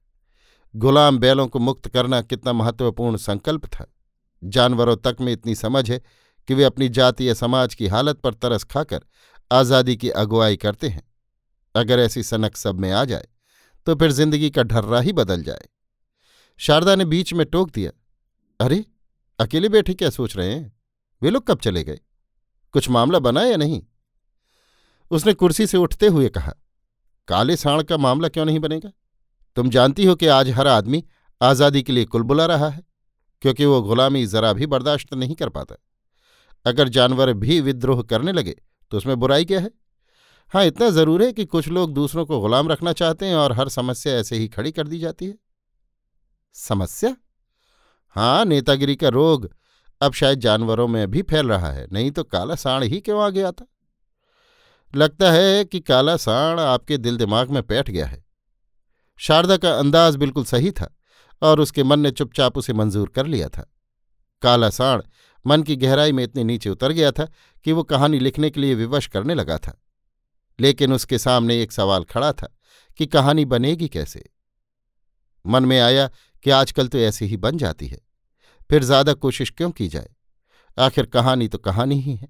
गुलाम 0.74 1.18
बैलों 1.18 1.46
को 1.46 1.58
मुक्त 1.58 1.88
करना 1.88 2.20
कितना 2.22 2.52
महत्वपूर्ण 2.52 3.16
संकल्प 3.16 3.66
था। 3.66 3.86
जानवरों 4.42 4.96
तक 4.96 5.16
में 5.20 5.32
इतनी 5.32 5.54
समझ 5.54 5.90
है 5.90 6.00
कि 6.48 6.54
वे 6.54 6.64
अपनी 6.64 6.88
जाति 6.88 7.28
या 7.28 7.34
समाज 7.34 7.74
की 7.74 7.86
हालत 7.86 8.18
पर 8.18 8.34
तरस 8.34 8.64
खाकर 8.64 9.04
आज़ादी 9.50 9.96
की 9.96 10.08
अगुवाई 10.10 10.56
करते 10.56 10.88
हैं, 10.88 11.02
अगर 11.74 12.00
ऐसी 12.00 12.22
सनक 12.22 12.56
सब 12.56 12.80
में 12.80 12.90
आ 12.92 13.04
जाए। 13.04 13.26
तो 13.86 13.94
फिर 13.94 14.12
ज़िंदगी 14.12 14.50
का 14.50 14.62
ढर्रा 14.62 15.00
ही 15.00 15.12
बदल 15.12 15.42
जाए। 15.42 15.68
शारदा 16.60 16.94
ने 16.94 17.04
बीच 17.04 17.32
में 17.32 17.44
टोक 17.46 17.70
दिया, 17.70 17.90
अरे, 18.60 18.84
अकेले 19.38 19.68
बैठे 19.68 19.94
क्या 19.94 20.10
सोच 20.10 20.36
रहे 20.36 20.52
हैं? 20.52 20.72
वे 21.22 21.30
लोग 21.30 21.46
कब 21.46 21.58
चले 21.58 21.82
गए? 21.84 22.00
कुछ 22.74 22.88
मामला 22.90 23.18
बना 23.18 23.42
या 23.42 23.56
नहीं? 23.56 23.82
उसने 25.10 25.32
कुर्सी 25.34 25.66
से 25.66 25.78
उठते 25.78 26.06
हुए 26.06 26.28
कहा, 26.28 26.52
काले 27.28 27.56
साण 27.56 27.82
का 27.82 27.96
मामला 27.96 28.28
क्यों 28.28 28.44
नहीं 28.44 28.58
बनेगा? 28.58 28.90
तुम 29.56 29.70
जानती 29.70 30.04
हो 30.04 30.14
कि 30.14 30.26
आज 30.28 30.50
हर 30.50 30.66
आदमी 30.68 31.04
आज़ादी 31.40 31.82
के 31.82 31.92
लिए 31.92 32.04
कुल 32.04 32.22
बुला 32.22 32.46
रहा 32.46 32.68
है, 32.68 32.82
क्योंकि 33.42 33.64
वो 33.64 33.80
गुलामी 33.82 34.26
जरा 34.26 34.52
भी 34.52 34.66
बर्दाश्त 34.66 35.14
नहीं 35.14 35.34
कर 35.34 35.48
पाता। 35.48 35.76
अगर 36.66 36.88
जानवर 36.88 37.32
भी 37.34 37.60
विद्रोह 37.60 38.02
करने 38.02 38.32
लगे 38.32 38.56
तो 38.92 38.96
उसमें 38.96 39.16
बुराई 39.16 39.44
क्या 39.44 39.60
है? 39.60 39.70
हाँ 40.52 40.64
इतना 40.64 40.88
ज़रूर 40.90 41.22
है 41.22 41.32
कि 41.32 41.44
कुछ 41.44 41.68
लोग 41.68 41.92
दूसरों 41.94 42.24
को 42.26 42.40
गुलाम 42.40 42.68
रखना 42.68 42.92
चाहते 42.92 43.26
हैं 43.26 43.34
और 43.34 43.52
हर 43.52 43.68
समस्या 43.68 44.12
ऐसे 44.14 44.36
ही 44.36 44.48
खड़ी 44.48 44.72
कर 44.72 44.88
दी 44.88 44.98
जाती 44.98 45.26
है। 45.26 45.34
समस्या? 46.56 47.14
हाँ 48.16 48.44
नेतागिरी 48.44 48.96
का 48.96 49.08
रोग 49.08 49.48
अब 50.00 50.12
शायद 50.12 50.40
जानवरों 50.40 50.86
में 50.88 51.10
भी 51.10 51.22
फैल 51.22 51.48
रहा 51.48 51.70
है, 51.70 51.86
नहीं 51.92 52.10
तो 52.10 52.24
काला 52.24 52.54
साण 52.54 52.82
ही 52.82 53.00
क्यों 53.00 53.22
आ 53.22 53.28
गया 53.28 53.50
था 53.52 53.66
लगता 54.94 55.30
है 55.32 55.64
कि 55.64 55.80
काला 55.80 56.16
साण 56.16 56.60
आपके 56.60 56.98
दिल 56.98 57.16
दिमाग 57.16 57.50
में 57.50 57.62
बैठ 57.68 57.90
गया 57.90 58.06
है। 58.06 58.22
शारदा 59.20 59.56
का 59.56 59.72
अंदाज 59.72 60.16
बिल्कुल 60.16 60.44
सही 60.44 60.70
था 60.70 60.88
और 61.42 61.60
उसके 61.60 61.82
मन 61.82 62.00
ने 62.00 62.10
चुपचाप 62.10 62.58
उसे 62.58 62.72
मंजूर 62.72 63.08
कर 63.08 63.26
लिया 63.26 63.48
था। 63.48 63.70
काला 64.42 64.70
साण 64.70 65.02
मन 65.44 65.62
की 65.62 65.76
गहराई 65.76 66.12
में 66.12 66.22
इतने 66.24 66.44
नीचे 66.44 66.70
उतर 66.70 66.92
गया 66.92 67.10
था 67.12 67.28
कि 67.66 67.72
वो 67.72 67.82
कहानी 67.84 68.18
लिखने 68.18 68.50
के 68.50 68.60
लिए 68.60 68.74
विवश 68.74 69.06
करने 69.06 69.34
लगा 69.34 69.58
था। 69.58 69.80
लेकिन 70.58 70.92
उसके 70.92 71.18
सामने 71.18 71.60
एक 71.62 71.72
सवाल 71.72 72.04
खड़ा 72.04 72.32
था 72.32 72.48
कि 72.98 73.06
कहानी 73.06 73.44
बनेगी 73.44 73.88
कैसे? 73.88 74.24
मन 75.44 75.64
में 75.64 75.78
आया 75.80 76.08
कि 76.44 76.50
आजकल 76.50 76.88
तो 76.88 76.98
ऐसी 76.98 77.26
ही 77.26 77.36
बन 77.36 77.58
जाती 77.58 77.86
है। 77.86 77.98
फिर 78.70 78.84
ज़्यादा 78.84 79.12
कोशिश 79.14 79.50
क्यों 79.50 79.70
की 79.70 79.88
जाए? 79.88 80.08
आखिर 80.78 81.06
कहानी 81.06 81.48
तो 81.48 81.58
कहानी 81.58 82.00
ही 82.00 82.14
है, 82.14 82.28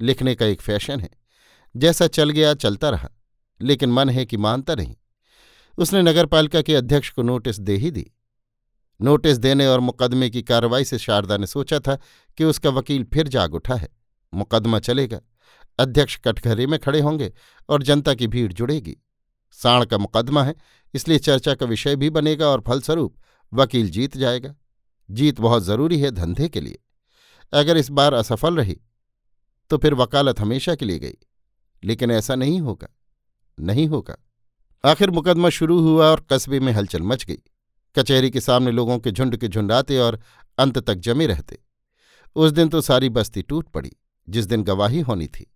लिखने 0.00 0.34
का 0.34 0.46
एक 0.46 0.60
फ़ैशन 0.60 1.00
है। 1.00 1.10
जैसा 1.74 2.06
चल 2.06 2.30
गया 2.30 2.54
चलता 2.54 2.90
रहा, 2.90 3.08
लेकिन 3.60 3.92
मन 3.92 4.10
है 4.10 4.24
कि 4.26 4.36
मानता 4.36 4.74
नहीं 4.74 4.94
उसने 5.78 6.02
नगरपालिका 6.02 6.62
के 6.62 6.74
अध्यक्ष 6.74 7.10
को 7.10 7.22
नोटिस 7.22 7.58
दे 7.60 7.76
ही 7.76 7.90
दी। 7.90 8.10
नोटिस 9.00 9.38
देने 9.38 9.66
और 9.66 9.80
मुकदमे 9.80 10.28
की 10.30 10.42
कार्रवाई 10.42 10.84
से 10.84 10.98
शारदा 10.98 11.36
ने 11.36 11.46
सोचा 11.46 11.78
था 11.78 11.96
कि 12.38 12.44
उसका 12.44 12.70
वकील 12.70 13.04
फिर 13.04 13.28
जाग 13.28 13.54
उठा 13.54 13.74
है। 13.74 13.88
मुकदमा 14.32 14.78
चलेगा। 14.78 15.20
अध्यक्ष 15.78 16.16
कटघरे 16.16 16.66
में 16.66 16.78
खड़े 16.78 17.00
होंगे 17.00 17.32
और 17.68 17.82
जनता 17.82 18.14
की 18.14 18.26
भीड़ 18.26 18.52
जुड़ेगी। 18.52 18.96
साण 19.52 19.84
का 19.84 19.98
मुकदमा 19.98 20.44
है, 20.44 20.54
इसलिए 20.94 21.18
चर्चा 21.18 21.54
का 21.54 21.66
विषय 21.66 21.96
भी 21.96 22.10
बनेगा 22.10 22.48
और 22.48 22.60
फलस्वरूप 22.60 23.16
वकील 23.52 23.90
जीत 23.90 24.16
जाएगा। 24.16 24.54
जीत 25.10 25.40
बहुत 25.40 25.62
ज़रूरी 25.62 26.00
है 26.00 26.10
धंधे 26.10 26.48
के 26.48 26.60
लिए। 26.60 26.78
अगर 27.52 27.76
इस 27.76 27.90
बार 27.90 28.14
असफल 28.14 28.56
रही 28.56 28.80
तो 29.70 29.78
फिर 29.78 29.94
वकालत 29.94 30.40
हमेशा 30.40 30.74
के 30.74 30.84
लिए 30.84 30.98
गई। 30.98 31.16
लेकिन 31.84 32.10
ऐसा 32.10 32.34
नहीं 32.34 32.60
होगा 32.60 32.88
नहीं 33.60 33.86
होगा। 33.88 34.16
आखिर 34.84 35.10
मुकदमा 35.10 35.48
शुरू 35.48 35.78
हुआ 35.80 36.06
और 36.06 36.26
कस्बे 36.32 36.60
में 36.60 36.72
हलचल 36.72 37.02
मच 37.02 37.24
गई। 37.24 37.38
कचहरी 37.96 38.30
के 38.30 38.40
सामने 38.40 38.70
लोगों 38.70 38.98
के 38.98 39.10
झुंड 39.10 39.36
के 39.36 39.48
झुंड 39.48 39.72
आते 39.72 39.98
और 39.98 40.20
अंत 40.58 40.78
तक 40.78 40.94
जमे 40.94 41.26
रहते। 41.26 41.58
उस 42.36 42.52
दिन 42.52 42.68
तो 42.68 42.80
सारी 42.80 43.08
बस्ती 43.08 43.42
टूट 43.42 43.68
पड़ी, 43.68 43.92
जिस 44.28 44.44
दिन 44.44 44.62
गवाही 44.62 45.00
होनी 45.00 45.26
थी। 45.26 45.53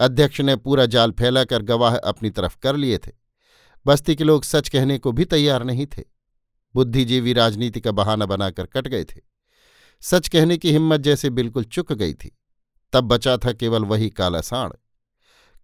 अध्यक्ष 0.00 0.40
ने 0.40 0.56
पूरा 0.56 0.86
जाल 0.86 1.10
फैलाकर 1.10 1.62
गवाह 1.62 1.96
अपनी 1.96 2.30
तरफ़ 2.30 2.56
कर 2.62 2.76
लिए 2.76 2.98
थे। 2.98 3.12
बस्ती 3.86 4.16
के 4.16 4.24
लोग 4.24 4.44
सच 4.44 4.68
कहने 4.68 4.98
को 4.98 5.12
भी 5.12 5.24
तैयार 5.24 5.64
नहीं 5.64 5.86
थे। 5.86 6.02
बुद्धिजीवी 6.74 7.32
राजनीति 7.32 7.80
का 7.80 7.92
बहाना 7.92 8.26
बनाकर 8.26 8.66
कट 8.66 8.88
गए 8.88 9.04
थे। 9.04 9.20
सच 10.00 10.28
कहने 10.28 10.58
की 10.58 10.72
हिम्मत 10.72 11.00
जैसे 11.00 11.30
बिल्कुल 11.30 11.64
चुक 11.64 11.92
गई 11.92 12.14
थी। 12.14 12.38
तब 12.92 13.04
बचा 13.04 13.36
था 13.36 13.52
केवल 13.52 13.84
वही 13.84 14.10
काला 14.10 14.40
साण। 14.40 14.70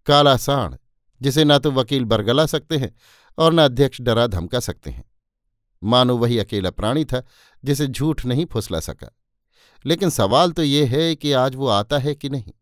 काला 0.05 0.37
साण, 0.37 0.75
जिसे 1.21 1.43
न 1.43 1.59
तो 1.59 1.71
वकील 1.71 2.05
बरगला 2.05 2.45
सकते 2.45 2.77
हैं 2.77 2.95
और 3.37 3.53
न 3.53 3.57
अध्यक्ष 3.57 4.01
डरा 4.01 4.27
धमका 4.27 4.59
सकते 4.59 4.89
हैं। 4.89 5.11
मानो 5.83 6.17
वही 6.17 6.37
अकेला 6.37 6.69
प्राणी 6.69 7.05
था, 7.05 7.25
जिसे 7.65 7.87
झूठ 7.87 8.25
नहीं 8.25 8.45
फुसला 8.45 8.79
सका। 8.79 9.15
लेकिन 9.85 10.09
सवाल 10.09 10.51
तो 10.51 10.63
ये 10.63 10.85
है 10.85 11.15
कि 11.15 11.31
आज 11.31 11.55
वो 11.55 11.67
आता 11.67 11.97
है 11.97 12.15
कि 12.15 12.29
नहीं। 12.29 12.53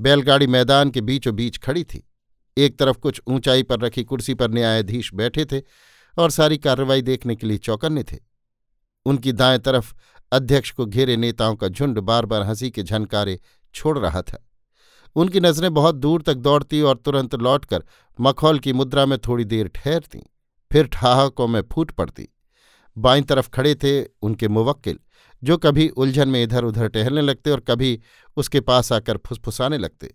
बैलगाड़ी 0.00 0.46
मैदान 0.46 0.90
के 0.90 1.00
बीचों 1.00 1.34
बीच 1.34 1.58
खड़ी 1.58 1.84
थी। 1.84 2.08
एक 2.58 2.78
तरफ़ 2.78 2.98
कुछ 2.98 3.20
ऊंचाई 3.26 3.62
पर 3.62 3.80
रखी 3.80 4.04
कुर्सी 4.04 4.34
पर 4.34 4.50
न्यायाधीश 4.50 5.14
बैठे 5.14 5.44
थे 5.44 5.62
और 6.18 6.30
सारी 6.30 6.58
कार्रवाई 6.58 7.02
देखने 7.02 7.36
के 7.36 7.46
लिए 7.46 7.58
चौकन्ने 7.58 8.02
थे। 8.02 8.18
उनकी 9.06 9.32
दाएँ 9.32 9.58
तरफ़ 9.58 9.94
अध्यक्ष 10.32 10.70
को 10.70 10.86
घेरे 10.86 11.16
नेताओं 11.16 11.56
का 11.56 11.68
झुंड 11.68 11.98
बार 11.98 12.26
बार 12.26 12.42
हँसी 12.42 12.70
के 12.70 12.82
झनकारे 12.82 13.40
छोड़ 13.74 13.98
रहा 13.98 14.22
था। 14.22 14.48
उनकी 15.16 15.40
नज़रें 15.40 15.74
बहुत 15.74 15.94
दूर 15.94 16.22
तक 16.22 16.34
दौड़ती 16.34 16.80
और 16.80 16.96
तुरंत 16.96 17.34
लौटकर 17.34 17.84
मखौल 18.20 18.58
की 18.58 18.72
मुद्रा 18.72 19.06
में 19.06 19.18
थोड़ी 19.18 19.44
देर 19.44 19.68
ठहरती, 19.68 20.22
फिर 20.72 20.86
ठहाकों 20.86 21.48
में 21.48 21.62
फूट 21.72 21.90
पड़ती। 21.90 22.28
बाईं 22.98 23.22
तरफ़ 23.22 23.50
खड़े 23.50 23.74
थे 23.74 24.04
उनके 24.22 24.48
मुवक्किल। 24.48 24.98
जो 25.44 25.56
कभी 25.56 25.88
उलझन 25.88 26.28
में 26.28 26.42
इधर 26.42 26.64
उधर 26.64 26.88
टहलने 26.88 27.20
लगते 27.20 27.50
और 27.50 27.60
कभी 27.60 28.00
उसके 28.36 28.60
पास 28.60 28.92
आकर 28.92 29.16
फुसफुसाने 29.16 29.78
लगते। 29.78 30.14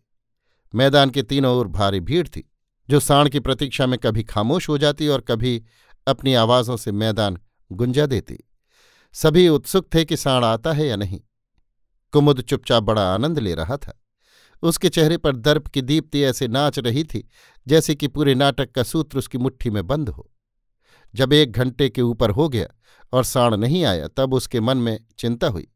मैदान 0.76 1.10
के 1.10 1.24
तीनों 1.24 1.56
ओर 1.58 1.68
भारी 1.68 2.00
भीड़ 2.00 2.28
थी, 2.28 2.52
जो 2.90 3.00
साण 3.00 3.30
की 3.30 3.40
प्रतीक्षा 3.40 3.88
में 3.88 4.00
कभी 4.00 4.24
खामोश 4.24 4.70
हो 4.70 4.78
जाती 4.78 5.08
और 5.08 5.22
कभी 5.22 5.64
अपनी 6.08 6.34
आवाज़ों 6.34 6.78
से 6.78 6.92
मैदान 6.92 7.38
गुंजा 7.72 8.06
देती। 8.06 8.40
सभी 9.14 9.48
उत्सुक 9.50 9.94
थे 9.94 10.06
कि 10.06 10.18
साण 10.18 10.44
आता 10.44 10.74
है 10.74 10.88
या 10.88 10.96
नहीं। 10.96 11.22
कुमुद 12.12 12.42
चुपचाप 12.42 12.84
बड़ा 12.84 13.14
आनंद 13.14 13.40
ले 13.40 13.56
रहा 13.56 13.78
था। 13.78 14.04
उसके 14.62 14.90
चेहरे 14.90 15.18
पर 15.18 15.36
दर्प 15.36 15.68
की 15.68 15.82
दीप्ति 15.82 16.22
ऐसे 16.24 16.48
नाच 16.48 16.80
रही 16.80 17.04
थी, 17.04 17.30
जैसे 17.68 17.96
कि 17.96 18.08
पूरे 18.08 18.36
नाटक 18.36 18.72
का 18.72 18.84
सूत्र 18.84 19.18
उसकी 19.18 19.38
मुट्ठी 19.38 19.70
में 19.70 19.88
बंद 19.88 20.10
हो। 20.10 20.32
जब 21.16 21.34
एक 21.34 21.52
घंटे 21.52 21.90
के 21.90 22.02
ऊपर 22.02 22.30
हो 22.30 22.50
गया 22.50 22.68
और 23.14 23.24
साण 23.24 23.56
नहीं 23.56 23.84
आया, 23.86 24.08
तब 24.08 24.34
उसके 24.34 24.60
मन 24.60 24.78
में 24.78 25.00
चिंता 25.18 25.48
हुई। 25.48 25.68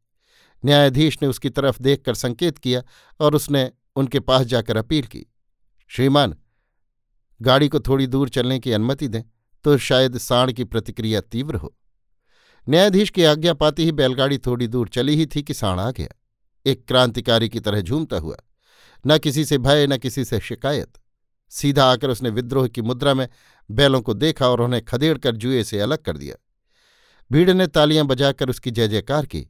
न्यायाधीश 0.64 1.18
ने 1.22 1.28
उसकी 1.28 1.50
तरफ़ 1.50 1.82
देखकर 1.82 2.14
संकेत 2.14 2.58
किया 2.58 2.82
और 3.20 3.34
उसने 3.34 3.70
उनके 3.96 4.20
पास 4.20 4.46
जाकर 4.46 4.76
अपील 4.76 5.06
की, 5.06 5.26
श्रीमान, 5.88 6.34
गाड़ी 7.42 7.68
को 7.68 7.80
थोड़ी 7.80 8.06
दूर 8.06 8.28
चलने 8.28 8.58
की 8.58 8.72
अनुमति 8.72 9.08
दें 9.08 9.22
तो 9.64 9.78
शायद 9.78 10.18
साण 10.18 10.52
की 10.52 10.64
प्रतिक्रिया 10.64 11.20
तीव्र 11.20 11.56
हो। 11.56 11.76
न्यायाधीश 12.68 13.10
की 13.10 13.24
आज्ञा 13.24 13.54
पाती 13.54 13.84
ही 13.84 13.92
बैलगाड़ी 13.92 14.38
थोड़ी 14.38 14.68
दूर 14.68 14.88
चली 14.88 15.16
ही 15.16 15.26
थी 15.26 15.42
कि 15.42 15.54
साण 15.54 15.80
आ 15.80 15.90
गया। 15.90 16.08
एक 16.66 16.86
क्रांतिकारी 16.88 17.48
की 17.48 17.60
तरह 17.60 17.80
झूमता 17.80 18.16
हुआ। 18.16 18.36
न 19.06 19.18
किसी 19.18 19.44
से 19.44 19.58
भय, 19.58 19.86
न 19.86 19.98
किसी 19.98 20.24
से 20.24 20.40
शिकायत। 20.40 20.98
सीधा 21.52 21.84
आकर 21.84 22.10
उसने 22.10 22.30
विद्रोह 22.30 22.66
की 22.68 22.82
मुद्रा 22.82 23.14
में 23.14 23.28
बैलों 23.70 24.00
को 24.02 24.14
देखा 24.14 24.48
और 24.48 24.60
उन्हें 24.60 24.84
खदेड़कर 24.84 25.36
जुए 25.36 25.62
से 25.64 25.80
अलग 25.80 25.98
कर 25.98 26.16
दिया। 26.16 26.36
भीड़ 27.30 27.50
ने 27.50 27.66
तालियाँ 27.66 28.04
बजाकर 28.06 28.50
उसकी 28.50 28.70
जय 28.70 28.88
जयकार 28.88 29.26
की, 29.26 29.46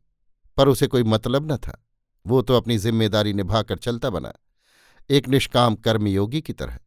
पर 0.56 0.68
उसे 0.68 0.86
कोई 0.86 1.02
मतलब 1.04 1.50
न 1.52 1.56
था। 1.56 1.78
वो 2.26 2.42
तो 2.42 2.54
अपनी 2.54 2.76
ज़िम्मेदारी 2.78 3.32
निभाकर 3.32 3.78
चलता 3.78 4.10
बना, 4.10 4.32
एक 5.10 5.28
निष्काम 5.28 5.74
कर्मयोगी 5.76 6.40
की 6.40 6.52
तरह। 6.52 6.78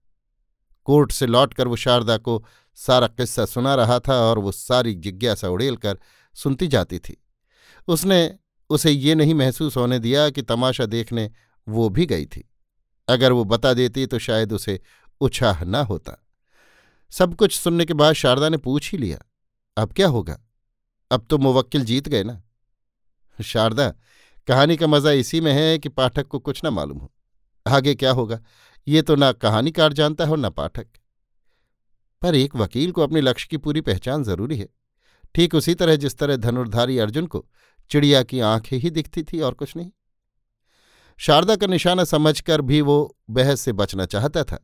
कोर्ट 0.87 1.11
से 1.11 1.25
लौटकर 1.27 1.67
वो 1.67 1.75
शारदा 1.75 2.17
को 2.17 2.43
सारा 2.77 3.07
किस्सा 3.09 3.45
सुना 3.45 3.73
रहा 3.75 3.99
था 3.99 4.19
और 4.21 4.39
वो 4.39 4.51
सारी 4.51 4.93
जिज्ञासा 4.95 5.49
उड़ेल 5.49 5.75
कर 5.77 5.99
सुनती 6.35 6.67
जाती 6.67 6.99
थी। 6.99 7.17
उसने 7.87 8.19
उसे 8.69 8.91
ये 8.91 9.15
नहीं 9.15 9.33
महसूस 9.33 9.77
होने 9.77 9.99
दिया 9.99 10.29
कि 10.29 10.41
तमाशा 10.41 10.85
देखने 10.85 11.29
वो 11.67 11.89
भी 11.89 12.05
गई 12.05 12.25
थी। 12.25 12.49
अगर 13.07 13.31
वो 13.31 13.43
बता 13.45 13.73
देती 13.73 14.05
तो 14.05 14.19
शायद 14.19 14.53
उसे 14.53 14.79
उत्साह 15.21 15.63
न 15.63 15.75
होता। 15.75 16.21
सब 17.11 17.35
कुछ 17.35 17.59
सुनने 17.59 17.85
के 17.85 17.93
बाद 17.93 18.13
शारदा 18.13 18.49
ने 18.49 18.57
पूछ 18.57 18.91
ही 18.91 18.97
लिया, 18.97 19.19
अब 19.77 19.93
क्या 19.93 20.07
होगा? 20.07 20.39
अब 21.11 21.25
तो 21.29 21.37
मुवक्किल 21.37 21.85
जीत 21.85 22.07
गए 22.09 22.23
ना? 22.23 22.41
शारदा, 23.39 23.89
कहानी 24.47 24.77
का 24.77 24.87
मज़ा 24.87 25.11
इसी 25.11 25.41
में 25.41 25.51
है 25.53 25.77
कि 25.79 25.89
पाठक 25.89 26.27
को 26.27 26.39
कुछ 26.39 26.63
ना 26.63 26.69
मालूम 26.69 26.97
हो। 26.97 27.11
आगे 27.65 27.95
क्या 27.95 28.11
होगा? 28.11 28.39
ये 28.87 29.01
तो 29.01 29.15
ना 29.15 29.31
कहानीकार 29.31 29.93
जानता 29.93 30.25
हो 30.25 30.35
न 30.35 30.49
पाठक। 30.49 30.87
पर 32.21 32.35
एक 32.35 32.55
वकील 32.55 32.91
को 32.91 33.01
अपने 33.01 33.21
लक्ष्य 33.21 33.47
की 33.51 33.57
पूरी 33.57 33.81
पहचान 33.81 34.23
ज़रूरी 34.23 34.57
है। 34.57 34.67
ठीक 35.35 35.55
उसी 35.55 35.75
तरह 35.75 35.95
जिस 35.95 36.17
तरह 36.17 36.35
धनुर्धारी 36.35 36.97
अर्जुन 36.99 37.25
को 37.27 37.45
चिड़िया 37.89 38.21
की 38.23 38.39
आँखें 38.39 38.77
ही 38.77 38.89
दिखती 38.89 39.23
थी 39.23 39.39
और 39.39 39.53
कुछ 39.53 39.75
नहीं। 39.75 39.91
शारदा 41.19 41.55
का 41.55 41.67
निशाना 41.67 42.03
समझकर 42.03 42.61
भी 42.61 42.81
वो 42.81 43.17
बहस 43.29 43.61
से 43.61 43.73
बचना 43.73 44.05
चाहता 44.05 44.43
था। 44.43 44.59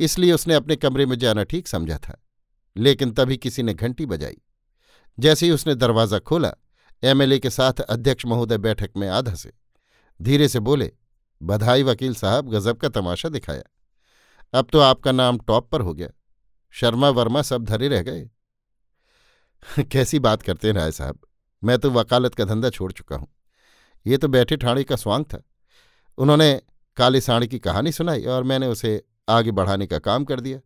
इसलिए 0.00 0.32
उसने 0.32 0.54
अपने 0.54 0.76
कमरे 0.76 1.06
में 1.06 1.18
जाना 1.18 1.44
ठीक 1.44 1.68
समझा 1.68 1.98
था, 1.98 2.24
लेकिन 2.76 3.10
तभी 3.10 3.36
किसी 3.36 3.62
ने 3.62 3.74
घंटी 3.74 4.06
बजाई। 4.06 4.36
जैसे 5.18 5.46
ही 5.46 5.52
उसने 5.52 5.74
दरवाज़ा 5.74 6.18
खोला, 6.18 6.52
एमएलए 7.04 7.38
के 7.38 7.50
साथ 7.50 7.80
अध्यक्ष 7.80 8.26
महोदय 8.26 8.58
बैठक 8.58 8.90
में 8.96 9.08
आधा 9.08 9.34
से, 9.34 9.52
धीरे 10.22 10.48
से 10.48 10.60
बोले, 10.60 10.92
बधाई 11.42 11.82
वकील 11.82 12.14
साहब, 12.14 12.48
गजब 12.48 12.76
का 12.76 12.88
तमाशा 12.88 13.28
दिखाया। 13.28 13.62
अब 14.58 14.66
तो 14.72 14.80
आपका 14.80 15.12
नाम 15.12 15.38
टॉप 15.38 15.70
पर 15.70 15.80
हो 15.80 15.94
गया। 15.94 16.08
शर्मा, 16.70 17.08
वर्मा 17.08 17.42
सब 17.42 17.64
धरे 17.64 17.88
रह 17.88 18.02
गए। 18.02 18.30
कैसी 19.84 20.18
बात 20.18 20.42
करते 20.42 20.68
हैं 20.68 20.74
राय 20.74 20.92
साहब। 20.92 21.20
मैं 21.64 21.78
तो 21.78 21.90
वकालत 21.90 22.34
का 22.34 22.44
धंधा 22.44 22.70
छोड़ 22.70 22.92
चुका 22.92 23.16
हूँ। 23.16 23.28
ये 24.06 24.16
तो 24.16 24.28
बैठे 24.28 24.56
ठाणे 24.56 24.84
का 24.84 24.96
स्वांग 24.96 25.24
था। 25.24 25.42
उन्होंने 26.18 26.62
काली 26.96 27.20
साड़ी 27.20 27.48
की 27.48 27.58
कहानी 27.58 27.92
सुनाई 27.92 28.24
और 28.24 28.42
मैंने 28.42 28.66
उसे 28.66 29.06
आगे 29.30 29.50
बढ़ाने 29.50 29.86
का 29.86 29.98
काम 29.98 30.24
कर 30.24 30.40
दिया। 30.40 30.60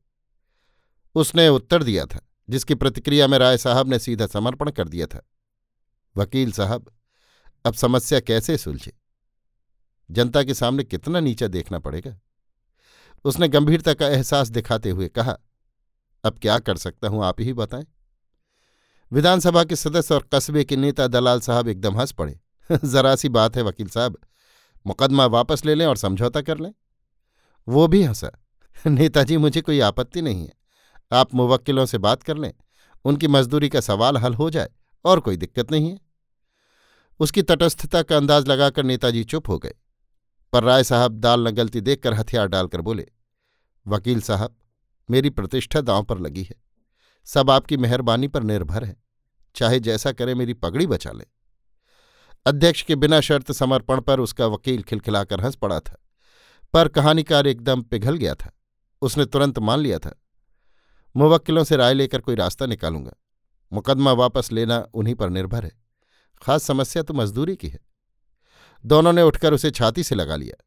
उसने 1.14 1.48
उत्तर 1.48 1.82
दिया 1.82 2.06
था, 2.06 2.20
जिसकी 2.50 2.74
प्रतिक्रिया 2.74 3.28
में 3.28 3.38
राय 3.38 3.58
साहब 3.58 3.88
ने 3.88 3.98
सीधा 3.98 4.26
समर्पण 4.26 4.70
कर 4.70 4.88
दिया 4.88 5.06
था। 5.06 5.28
वकील 6.16 6.52
साहब, 6.52 6.90
अब 7.66 7.74
समस्या 7.74 8.20
कैसे 8.20 8.58
सुलझे? 8.58 8.92
जनता 10.10 10.42
के 10.42 10.54
सामने 10.54 10.84
कितना 10.84 11.20
नीचा 11.20 11.46
देखना 11.46 11.78
पड़ेगा? 11.78 12.18
उसने 13.24 13.48
गंभीरता 13.48 13.94
का 13.94 14.08
एहसास 14.08 14.48
दिखाते 14.48 14.90
हुए 14.90 15.08
कहा, 15.08 15.38
अब 16.24 16.38
क्या 16.38 16.58
कर 16.58 16.76
सकता 16.76 17.08
हूँ, 17.08 17.24
आप 17.24 17.40
ही 17.40 17.52
बताएँ? 17.52 17.86
विधानसभा 19.12 19.64
के 19.64 19.76
सदस्य 19.76 20.14
और 20.14 20.28
कस्बे 20.34 20.64
के 20.64 20.76
नेता 20.76 21.06
दलाल 21.06 21.40
साहब 21.40 21.68
एकदम 21.68 21.96
हंस 21.96 22.12
पड़े। 22.12 22.40
जरा 22.84 23.16
सी 23.16 23.28
बात 23.28 23.56
है 23.56 23.62
वकील 23.62 23.88
साहब, 23.88 24.18
मुकदमा 24.86 25.26
वापस 25.26 25.64
ले 25.64 25.74
लें 25.74 25.86
और 25.86 25.96
समझौता 25.96 26.40
कर 26.40 26.58
लें। 26.58 26.74
वो 27.68 27.86
भी 27.86 28.02
हंसा। 28.02 28.43
नेताजी, 28.86 29.36
मुझे 29.36 29.60
कोई 29.60 29.80
आपत्ति 29.80 30.22
नहीं 30.22 30.42
है। 30.42 30.52
आप 31.12 31.34
मुवक्किलों 31.34 31.86
से 31.86 31.98
बात 31.98 32.22
कर 32.22 32.36
लें। 32.36 32.54
उनकी 33.04 33.28
मजदूरी 33.28 33.68
का 33.68 33.80
सवाल 33.80 34.16
हल 34.16 34.34
हो 34.34 34.50
जाए 34.50 34.68
और 35.04 35.20
कोई 35.20 35.36
दिक्कत 35.36 35.70
नहीं 35.70 35.90
है। 35.90 35.98
उसकी 37.20 37.42
तटस्थता 37.42 38.02
का 38.02 38.16
अंदाज 38.16 38.48
लगाकर 38.48 38.82
नेताजी 38.82 39.24
चुप 39.24 39.48
हो 39.48 39.58
गए। 39.58 39.74
पर 40.52 40.64
राय 40.64 40.84
साहब 40.84 41.12
दाल 41.12 41.48
न 41.48 41.50
गलती 41.50 41.80
देखकर 41.80 42.14
हथियार 42.14 42.46
डालकर 42.46 42.80
बोले, 42.80 43.06
वकील 43.86 44.20
साहब, 44.20 44.56
मेरी 45.10 45.30
प्रतिष्ठा 45.30 45.80
दांव 45.80 46.02
पर 46.02 46.18
लगी 46.18 46.42
है। 46.42 46.54
सब 47.24 47.50
आपकी 47.50 47.76
मेहरबानी 47.76 48.28
पर 48.28 48.42
निर्भर 48.42 48.84
है। 48.84 48.96
चाहे 49.54 49.80
जैसा 49.80 50.12
करे 50.12 50.34
मेरी 50.34 50.54
पगड़ी 50.54 50.86
बचा 50.86 51.12
ले। 51.12 51.24
अध्यक्ष 52.46 52.82
के 52.82 52.96
बिना 52.96 53.20
शर्त 53.20 53.52
समर्पण 53.52 54.00
पर 54.00 54.20
उसका 54.20 54.46
वकील 54.46 54.82
खिलखिलाकर 54.82 55.40
हंस 55.40 55.56
पड़ा 55.56 55.80
था। 55.80 55.96
पर 56.72 56.88
कहानीकार 56.88 57.46
एकदम 57.46 57.82
पिघल 57.82 58.16
गया 58.16 58.34
था। 58.34 58.50
उसने 59.04 59.24
तुरंत 59.24 59.58
मान 59.58 59.78
लिया 59.78 59.98
था। 59.98 60.22
मुवक्किलों 61.16 61.64
से 61.64 61.76
राय 61.76 61.94
लेकर 61.94 62.20
कोई 62.20 62.34
रास्ता 62.34 62.66
निकालूँगा। 62.66 63.12
मुकदमा 63.72 64.12
वापस 64.12 64.52
लेना 64.52 64.86
उन्हीं 64.94 65.14
पर 65.14 65.30
निर्भर 65.30 65.64
है। 65.64 65.72
खास 66.42 66.62
समस्या 66.62 67.02
तो 67.02 67.14
मजदूरी 67.14 67.56
की 67.56 67.68
है। 67.68 67.80
दोनों 68.86 69.12
ने 69.12 69.22
उठकर 69.22 69.52
उसे 69.52 69.70
छाती 69.70 70.02
से 70.02 70.14
लगा 70.14 70.36
लिया। 70.36 70.64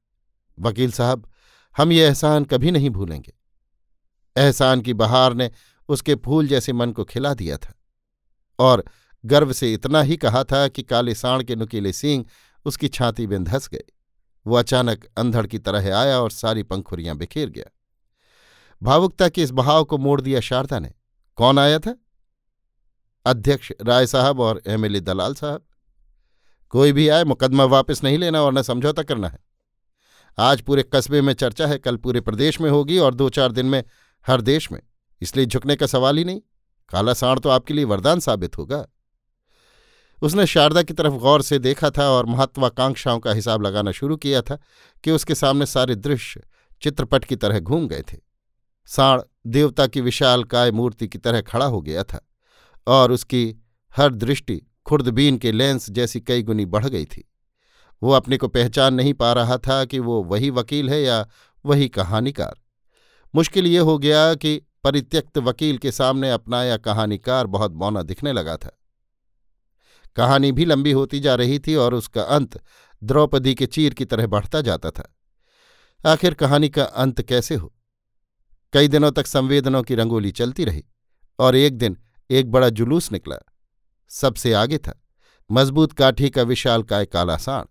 वकील 0.59 0.91
साहब, 0.91 1.29
हम 1.77 1.91
ये 1.91 2.05
एहसान 2.05 2.45
कभी 2.45 2.71
नहीं 2.71 2.89
भूलेंगे। 2.89 3.33
एहसान 4.37 4.81
की 4.81 4.93
बहार 4.93 5.33
ने 5.33 5.51
उसके 5.89 6.15
फूल 6.15 6.47
जैसे 6.47 6.73
मन 6.73 6.91
को 6.91 7.03
खिला 7.03 7.33
दिया 7.33 7.57
था। 7.57 7.73
और 8.59 8.83
गर्व 9.25 9.53
से 9.53 9.73
इतना 9.73 10.01
ही 10.01 10.17
कहा 10.17 10.43
था 10.43 10.67
कि 10.67 10.83
काले 10.83 11.15
साण 11.15 11.43
के 11.43 11.55
नुकीले 11.55 11.93
सींग 11.93 12.25
उसकी 12.65 12.87
छाती 12.87 13.27
में 13.27 13.43
धस 13.43 13.69
गए। 13.69 13.83
वो 14.47 14.55
अचानक 14.55 15.05
अंधड़ 15.17 15.47
की 15.47 15.59
तरह 15.59 15.97
आया 15.97 16.19
और 16.19 16.31
सारी 16.31 16.63
पंखुरियाँ 16.63 17.17
बिखेर 17.17 17.49
गया। 17.49 17.76
भावुकता 18.83 19.29
के 19.29 19.43
इस 19.43 19.51
बहाव 19.51 19.83
को 19.83 19.97
मोड़ 19.97 20.21
दिया 20.21 20.39
शारदा 20.39 20.79
ने। 20.79 20.93
कौन 21.35 21.59
आया 21.59 21.79
था? 21.79 21.97
अध्यक्ष 23.25 23.71
राय 23.81 24.07
साहब 24.07 24.39
और 24.39 24.61
एमएलए 24.67 24.99
दलाल 24.99 25.35
साहब। 25.35 25.65
कोई 26.69 26.91
भी 26.91 27.09
आए, 27.09 27.23
मुकदमा 27.23 27.63
वापस 27.63 28.03
नहीं 28.03 28.17
लेना 28.17 28.41
और 28.41 28.53
न 28.53 28.61
समझौता 28.61 29.03
करना 29.03 29.27
है। 29.27 29.39
आज 30.37 30.61
पूरे 30.61 30.83
कस्बे 30.83 31.21
में 31.21 31.33
चर्चा 31.33 31.67
है, 31.67 31.77
कल 31.77 31.97
पूरे 31.97 32.21
प्रदेश 32.21 32.61
में 32.61 32.69
होगी 32.69 32.97
और 32.97 33.13
दो 33.13 33.29
चार 33.29 33.51
दिन 33.51 33.65
में 33.65 33.83
हर 34.27 34.41
देश 34.41 34.71
में। 34.71 34.81
इसलिए 35.21 35.45
झुकने 35.45 35.75
का 35.75 35.85
सवाल 35.85 36.17
ही 36.17 36.23
नहीं। 36.23 36.41
काला 36.89 37.13
साण 37.13 37.39
तो 37.39 37.49
आपके 37.49 37.73
लिए 37.73 37.83
वरदान 37.83 38.19
साबित 38.19 38.57
होगा। 38.57 38.87
उसने 40.21 40.45
शारदा 40.45 40.83
की 40.83 40.93
तरफ़ 40.93 41.13
गौर 41.13 41.41
से 41.41 41.59
देखा 41.59 41.89
था 41.89 42.09
और 42.09 42.25
महत्वाकांक्षाओं 42.25 43.19
का 43.19 43.31
हिसाब 43.31 43.61
लगाना 43.61 43.91
शुरू 43.91 44.17
किया 44.17 44.41
था 44.41 44.59
कि 45.03 45.11
उसके 45.11 45.35
सामने 45.35 45.65
सारे 45.65 45.95
दृश्य 45.95 46.43
चित्रपट 46.81 47.25
की 47.25 47.35
तरह 47.35 47.59
घूम 47.59 47.87
गए 47.87 48.03
थे। 48.13 48.26
साण 48.87 49.21
देवता 49.47 49.87
की 49.87 50.01
विशाल 50.01 50.43
काय 50.43 50.71
मूर्ति 50.71 51.07
की 51.07 51.17
तरह 51.17 51.41
खड़ा 51.41 51.65
हो 51.65 51.81
गया 51.81 52.03
था 52.03 52.27
और 52.87 53.11
उसकी 53.11 53.55
हर 53.97 54.13
दृष्टि 54.13 54.61
खुर्दबीन 54.85 55.37
के 55.37 55.51
लेंस 55.51 55.89
जैसी 55.89 56.21
कई 56.21 56.43
गुनी 56.43 56.65
बढ़ 56.65 56.85
गई 56.85 57.05
थी। 57.05 57.31
वो 58.03 58.11
अपने 58.11 58.37
को 58.37 58.47
पहचान 58.47 58.93
नहीं 58.93 59.13
पा 59.13 59.33
रहा 59.33 59.57
था 59.57 59.85
कि 59.85 59.99
वो 59.99 60.23
वही 60.23 60.49
वकील 60.49 60.89
है 60.89 61.01
या 61.01 61.27
वही 61.65 61.89
कहानीकार। 61.89 62.55
मुश्किल 63.35 63.67
ये 63.67 63.79
हो 63.79 63.97
गया 63.97 64.35
कि 64.35 64.61
परित्यक्त 64.83 65.37
वकील 65.37 65.77
के 65.77 65.91
सामने 65.91 66.31
अपनाया 66.31 66.77
कहानीकार 66.77 67.47
बहुत 67.47 67.71
बौना 67.71 68.01
दिखने 68.01 68.33
लगा 68.33 68.57
था। 68.57 68.79
कहानी 70.15 70.51
भी 70.51 70.65
लंबी 70.65 70.91
होती 70.91 71.19
जा 71.19 71.35
रही 71.35 71.59
थी 71.59 71.75
और 71.75 71.93
उसका 71.93 72.21
अंत 72.21 72.61
द्रौपदी 73.03 73.55
के 73.55 73.65
चीर 73.65 73.93
की 73.93 74.05
तरह 74.05 74.27
बढ़ता 74.27 74.61
जाता 74.61 74.91
था। 74.91 75.15
आखिर 76.11 76.33
कहानी 76.33 76.69
का 76.69 76.83
अंत 76.83 77.21
कैसे 77.21 77.55
हो? 77.55 77.73
कई 78.73 78.87
दिनों 78.87 79.11
तक 79.11 79.27
संवेदनों 79.27 79.81
की 79.83 79.95
रंगोली 79.95 80.31
चलती 80.31 80.65
रही 80.65 80.83
और 81.39 81.55
एक 81.55 81.77
दिन 81.77 81.97
एक 82.29 82.51
बड़ा 82.51 82.69
जुलूस 82.69 83.11
निकला। 83.11 83.37
सबसे 84.11 84.53
आगे 84.53 84.77
था, 84.77 84.93
मज़बूत 85.49 85.93
काठी 85.93 86.29
का 86.29 86.41
विशाल 86.41 86.83
काय 86.83 87.05
काला 87.05 87.37
साण 87.37 87.65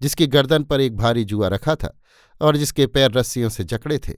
जिसकी 0.00 0.26
गर्दन 0.26 0.64
पर 0.64 0.80
एक 0.80 0.96
भारी 0.96 1.24
जुआ 1.24 1.48
रखा 1.48 1.74
था 1.74 1.96
और 2.40 2.56
जिसके 2.56 2.86
पैर 2.86 3.12
रस्सियों 3.12 3.48
से 3.48 3.64
जकड़े 3.64 3.98
थे। 3.98 4.12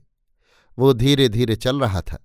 वो 0.77 0.93
धीरे 0.93 1.27
धीरे 1.29 1.55
चल 1.55 1.79
रहा 1.79 2.01
था, 2.01 2.17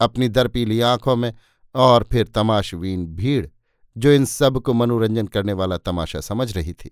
अपनी 0.00 0.28
दरपीली 0.28 0.80
आँखों 0.80 1.16
में 1.16 1.32
और 1.74 2.06
फिर 2.12 2.26
तमाशवीन 2.26 3.06
भीड़, 3.06 3.46
जो 3.96 4.12
इन 4.12 4.24
सबको 4.24 4.72
मनोरंजन 4.72 5.26
करने 5.26 5.52
वाला 5.52 5.76
तमाशा 5.78 6.20
समझ 6.20 6.52
रही 6.56 6.72
थी। 6.72 6.90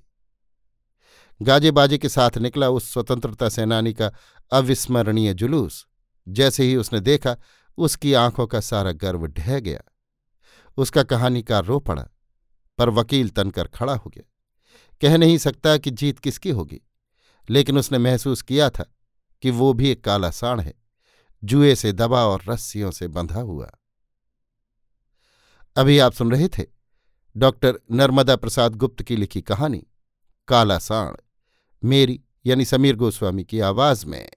गाजे 1.40 1.70
बाजे 1.70 1.98
के 1.98 2.08
साथ 2.08 2.38
निकला 2.38 2.68
उस 2.68 2.92
स्वतंत्रता 2.92 3.48
सेनानी 3.48 3.92
का 3.92 4.12
अविस्मरणीय 4.52 5.34
जुलूस। 5.34 5.86
जैसे 6.28 6.64
ही 6.64 6.76
उसने 6.76 7.00
देखा, 7.00 7.36
उसकी 7.78 8.12
आँखों 8.14 8.46
का 8.46 8.60
सारा 8.60 8.92
गर्व 8.92 9.26
ढह 9.26 9.60
गया। 9.60 9.80
उसका 10.76 11.02
कहानीकार 11.02 11.64
रो 11.64 11.78
पड़ा, 11.78 12.08
पर 12.78 12.90
वकील 12.90 13.28
तनकर 13.28 13.66
खड़ा 13.66 13.94
हो 13.94 14.10
गया। 14.10 14.30
कह 15.02 15.16
नहीं 15.18 15.38
सकता 15.38 15.76
कि 15.76 15.90
जीत 15.90 16.18
किसकी 16.18 16.50
होगी, 16.50 16.80
लेकिन 17.50 17.78
उसने 17.78 17.98
महसूस 17.98 18.42
किया 18.42 18.70
था 18.70 18.84
कि 19.42 19.50
वो 19.50 19.72
भी 19.72 19.90
एक 19.90 20.04
काला 20.04 20.30
साण 20.30 20.60
है, 20.60 20.74
जुए 21.44 21.74
से 21.74 21.92
दबा 21.92 22.24
और 22.24 22.42
रस्सियों 22.48 22.90
से 22.90 23.08
बंधा 23.08 23.40
हुआ। 23.40 23.70
अभी 25.76 25.98
आप 25.98 26.12
सुन 26.12 26.30
रहे 26.30 26.48
थे 26.48 26.64
डॉक्टर 27.36 27.78
नर्मदा 27.92 28.36
प्रसाद 28.36 28.74
गुप्त 28.74 29.02
की 29.02 29.16
लिखी 29.16 29.42
कहानी, 29.42 29.86
काला 30.48 30.78
साण, 30.78 31.16
मेरी 31.84 32.20
यानी 32.46 32.64
समीर 32.64 32.96
गोस्वामी 32.96 33.44
की 33.44 33.60
आवाज़ 33.60 34.06
में। 34.06 34.30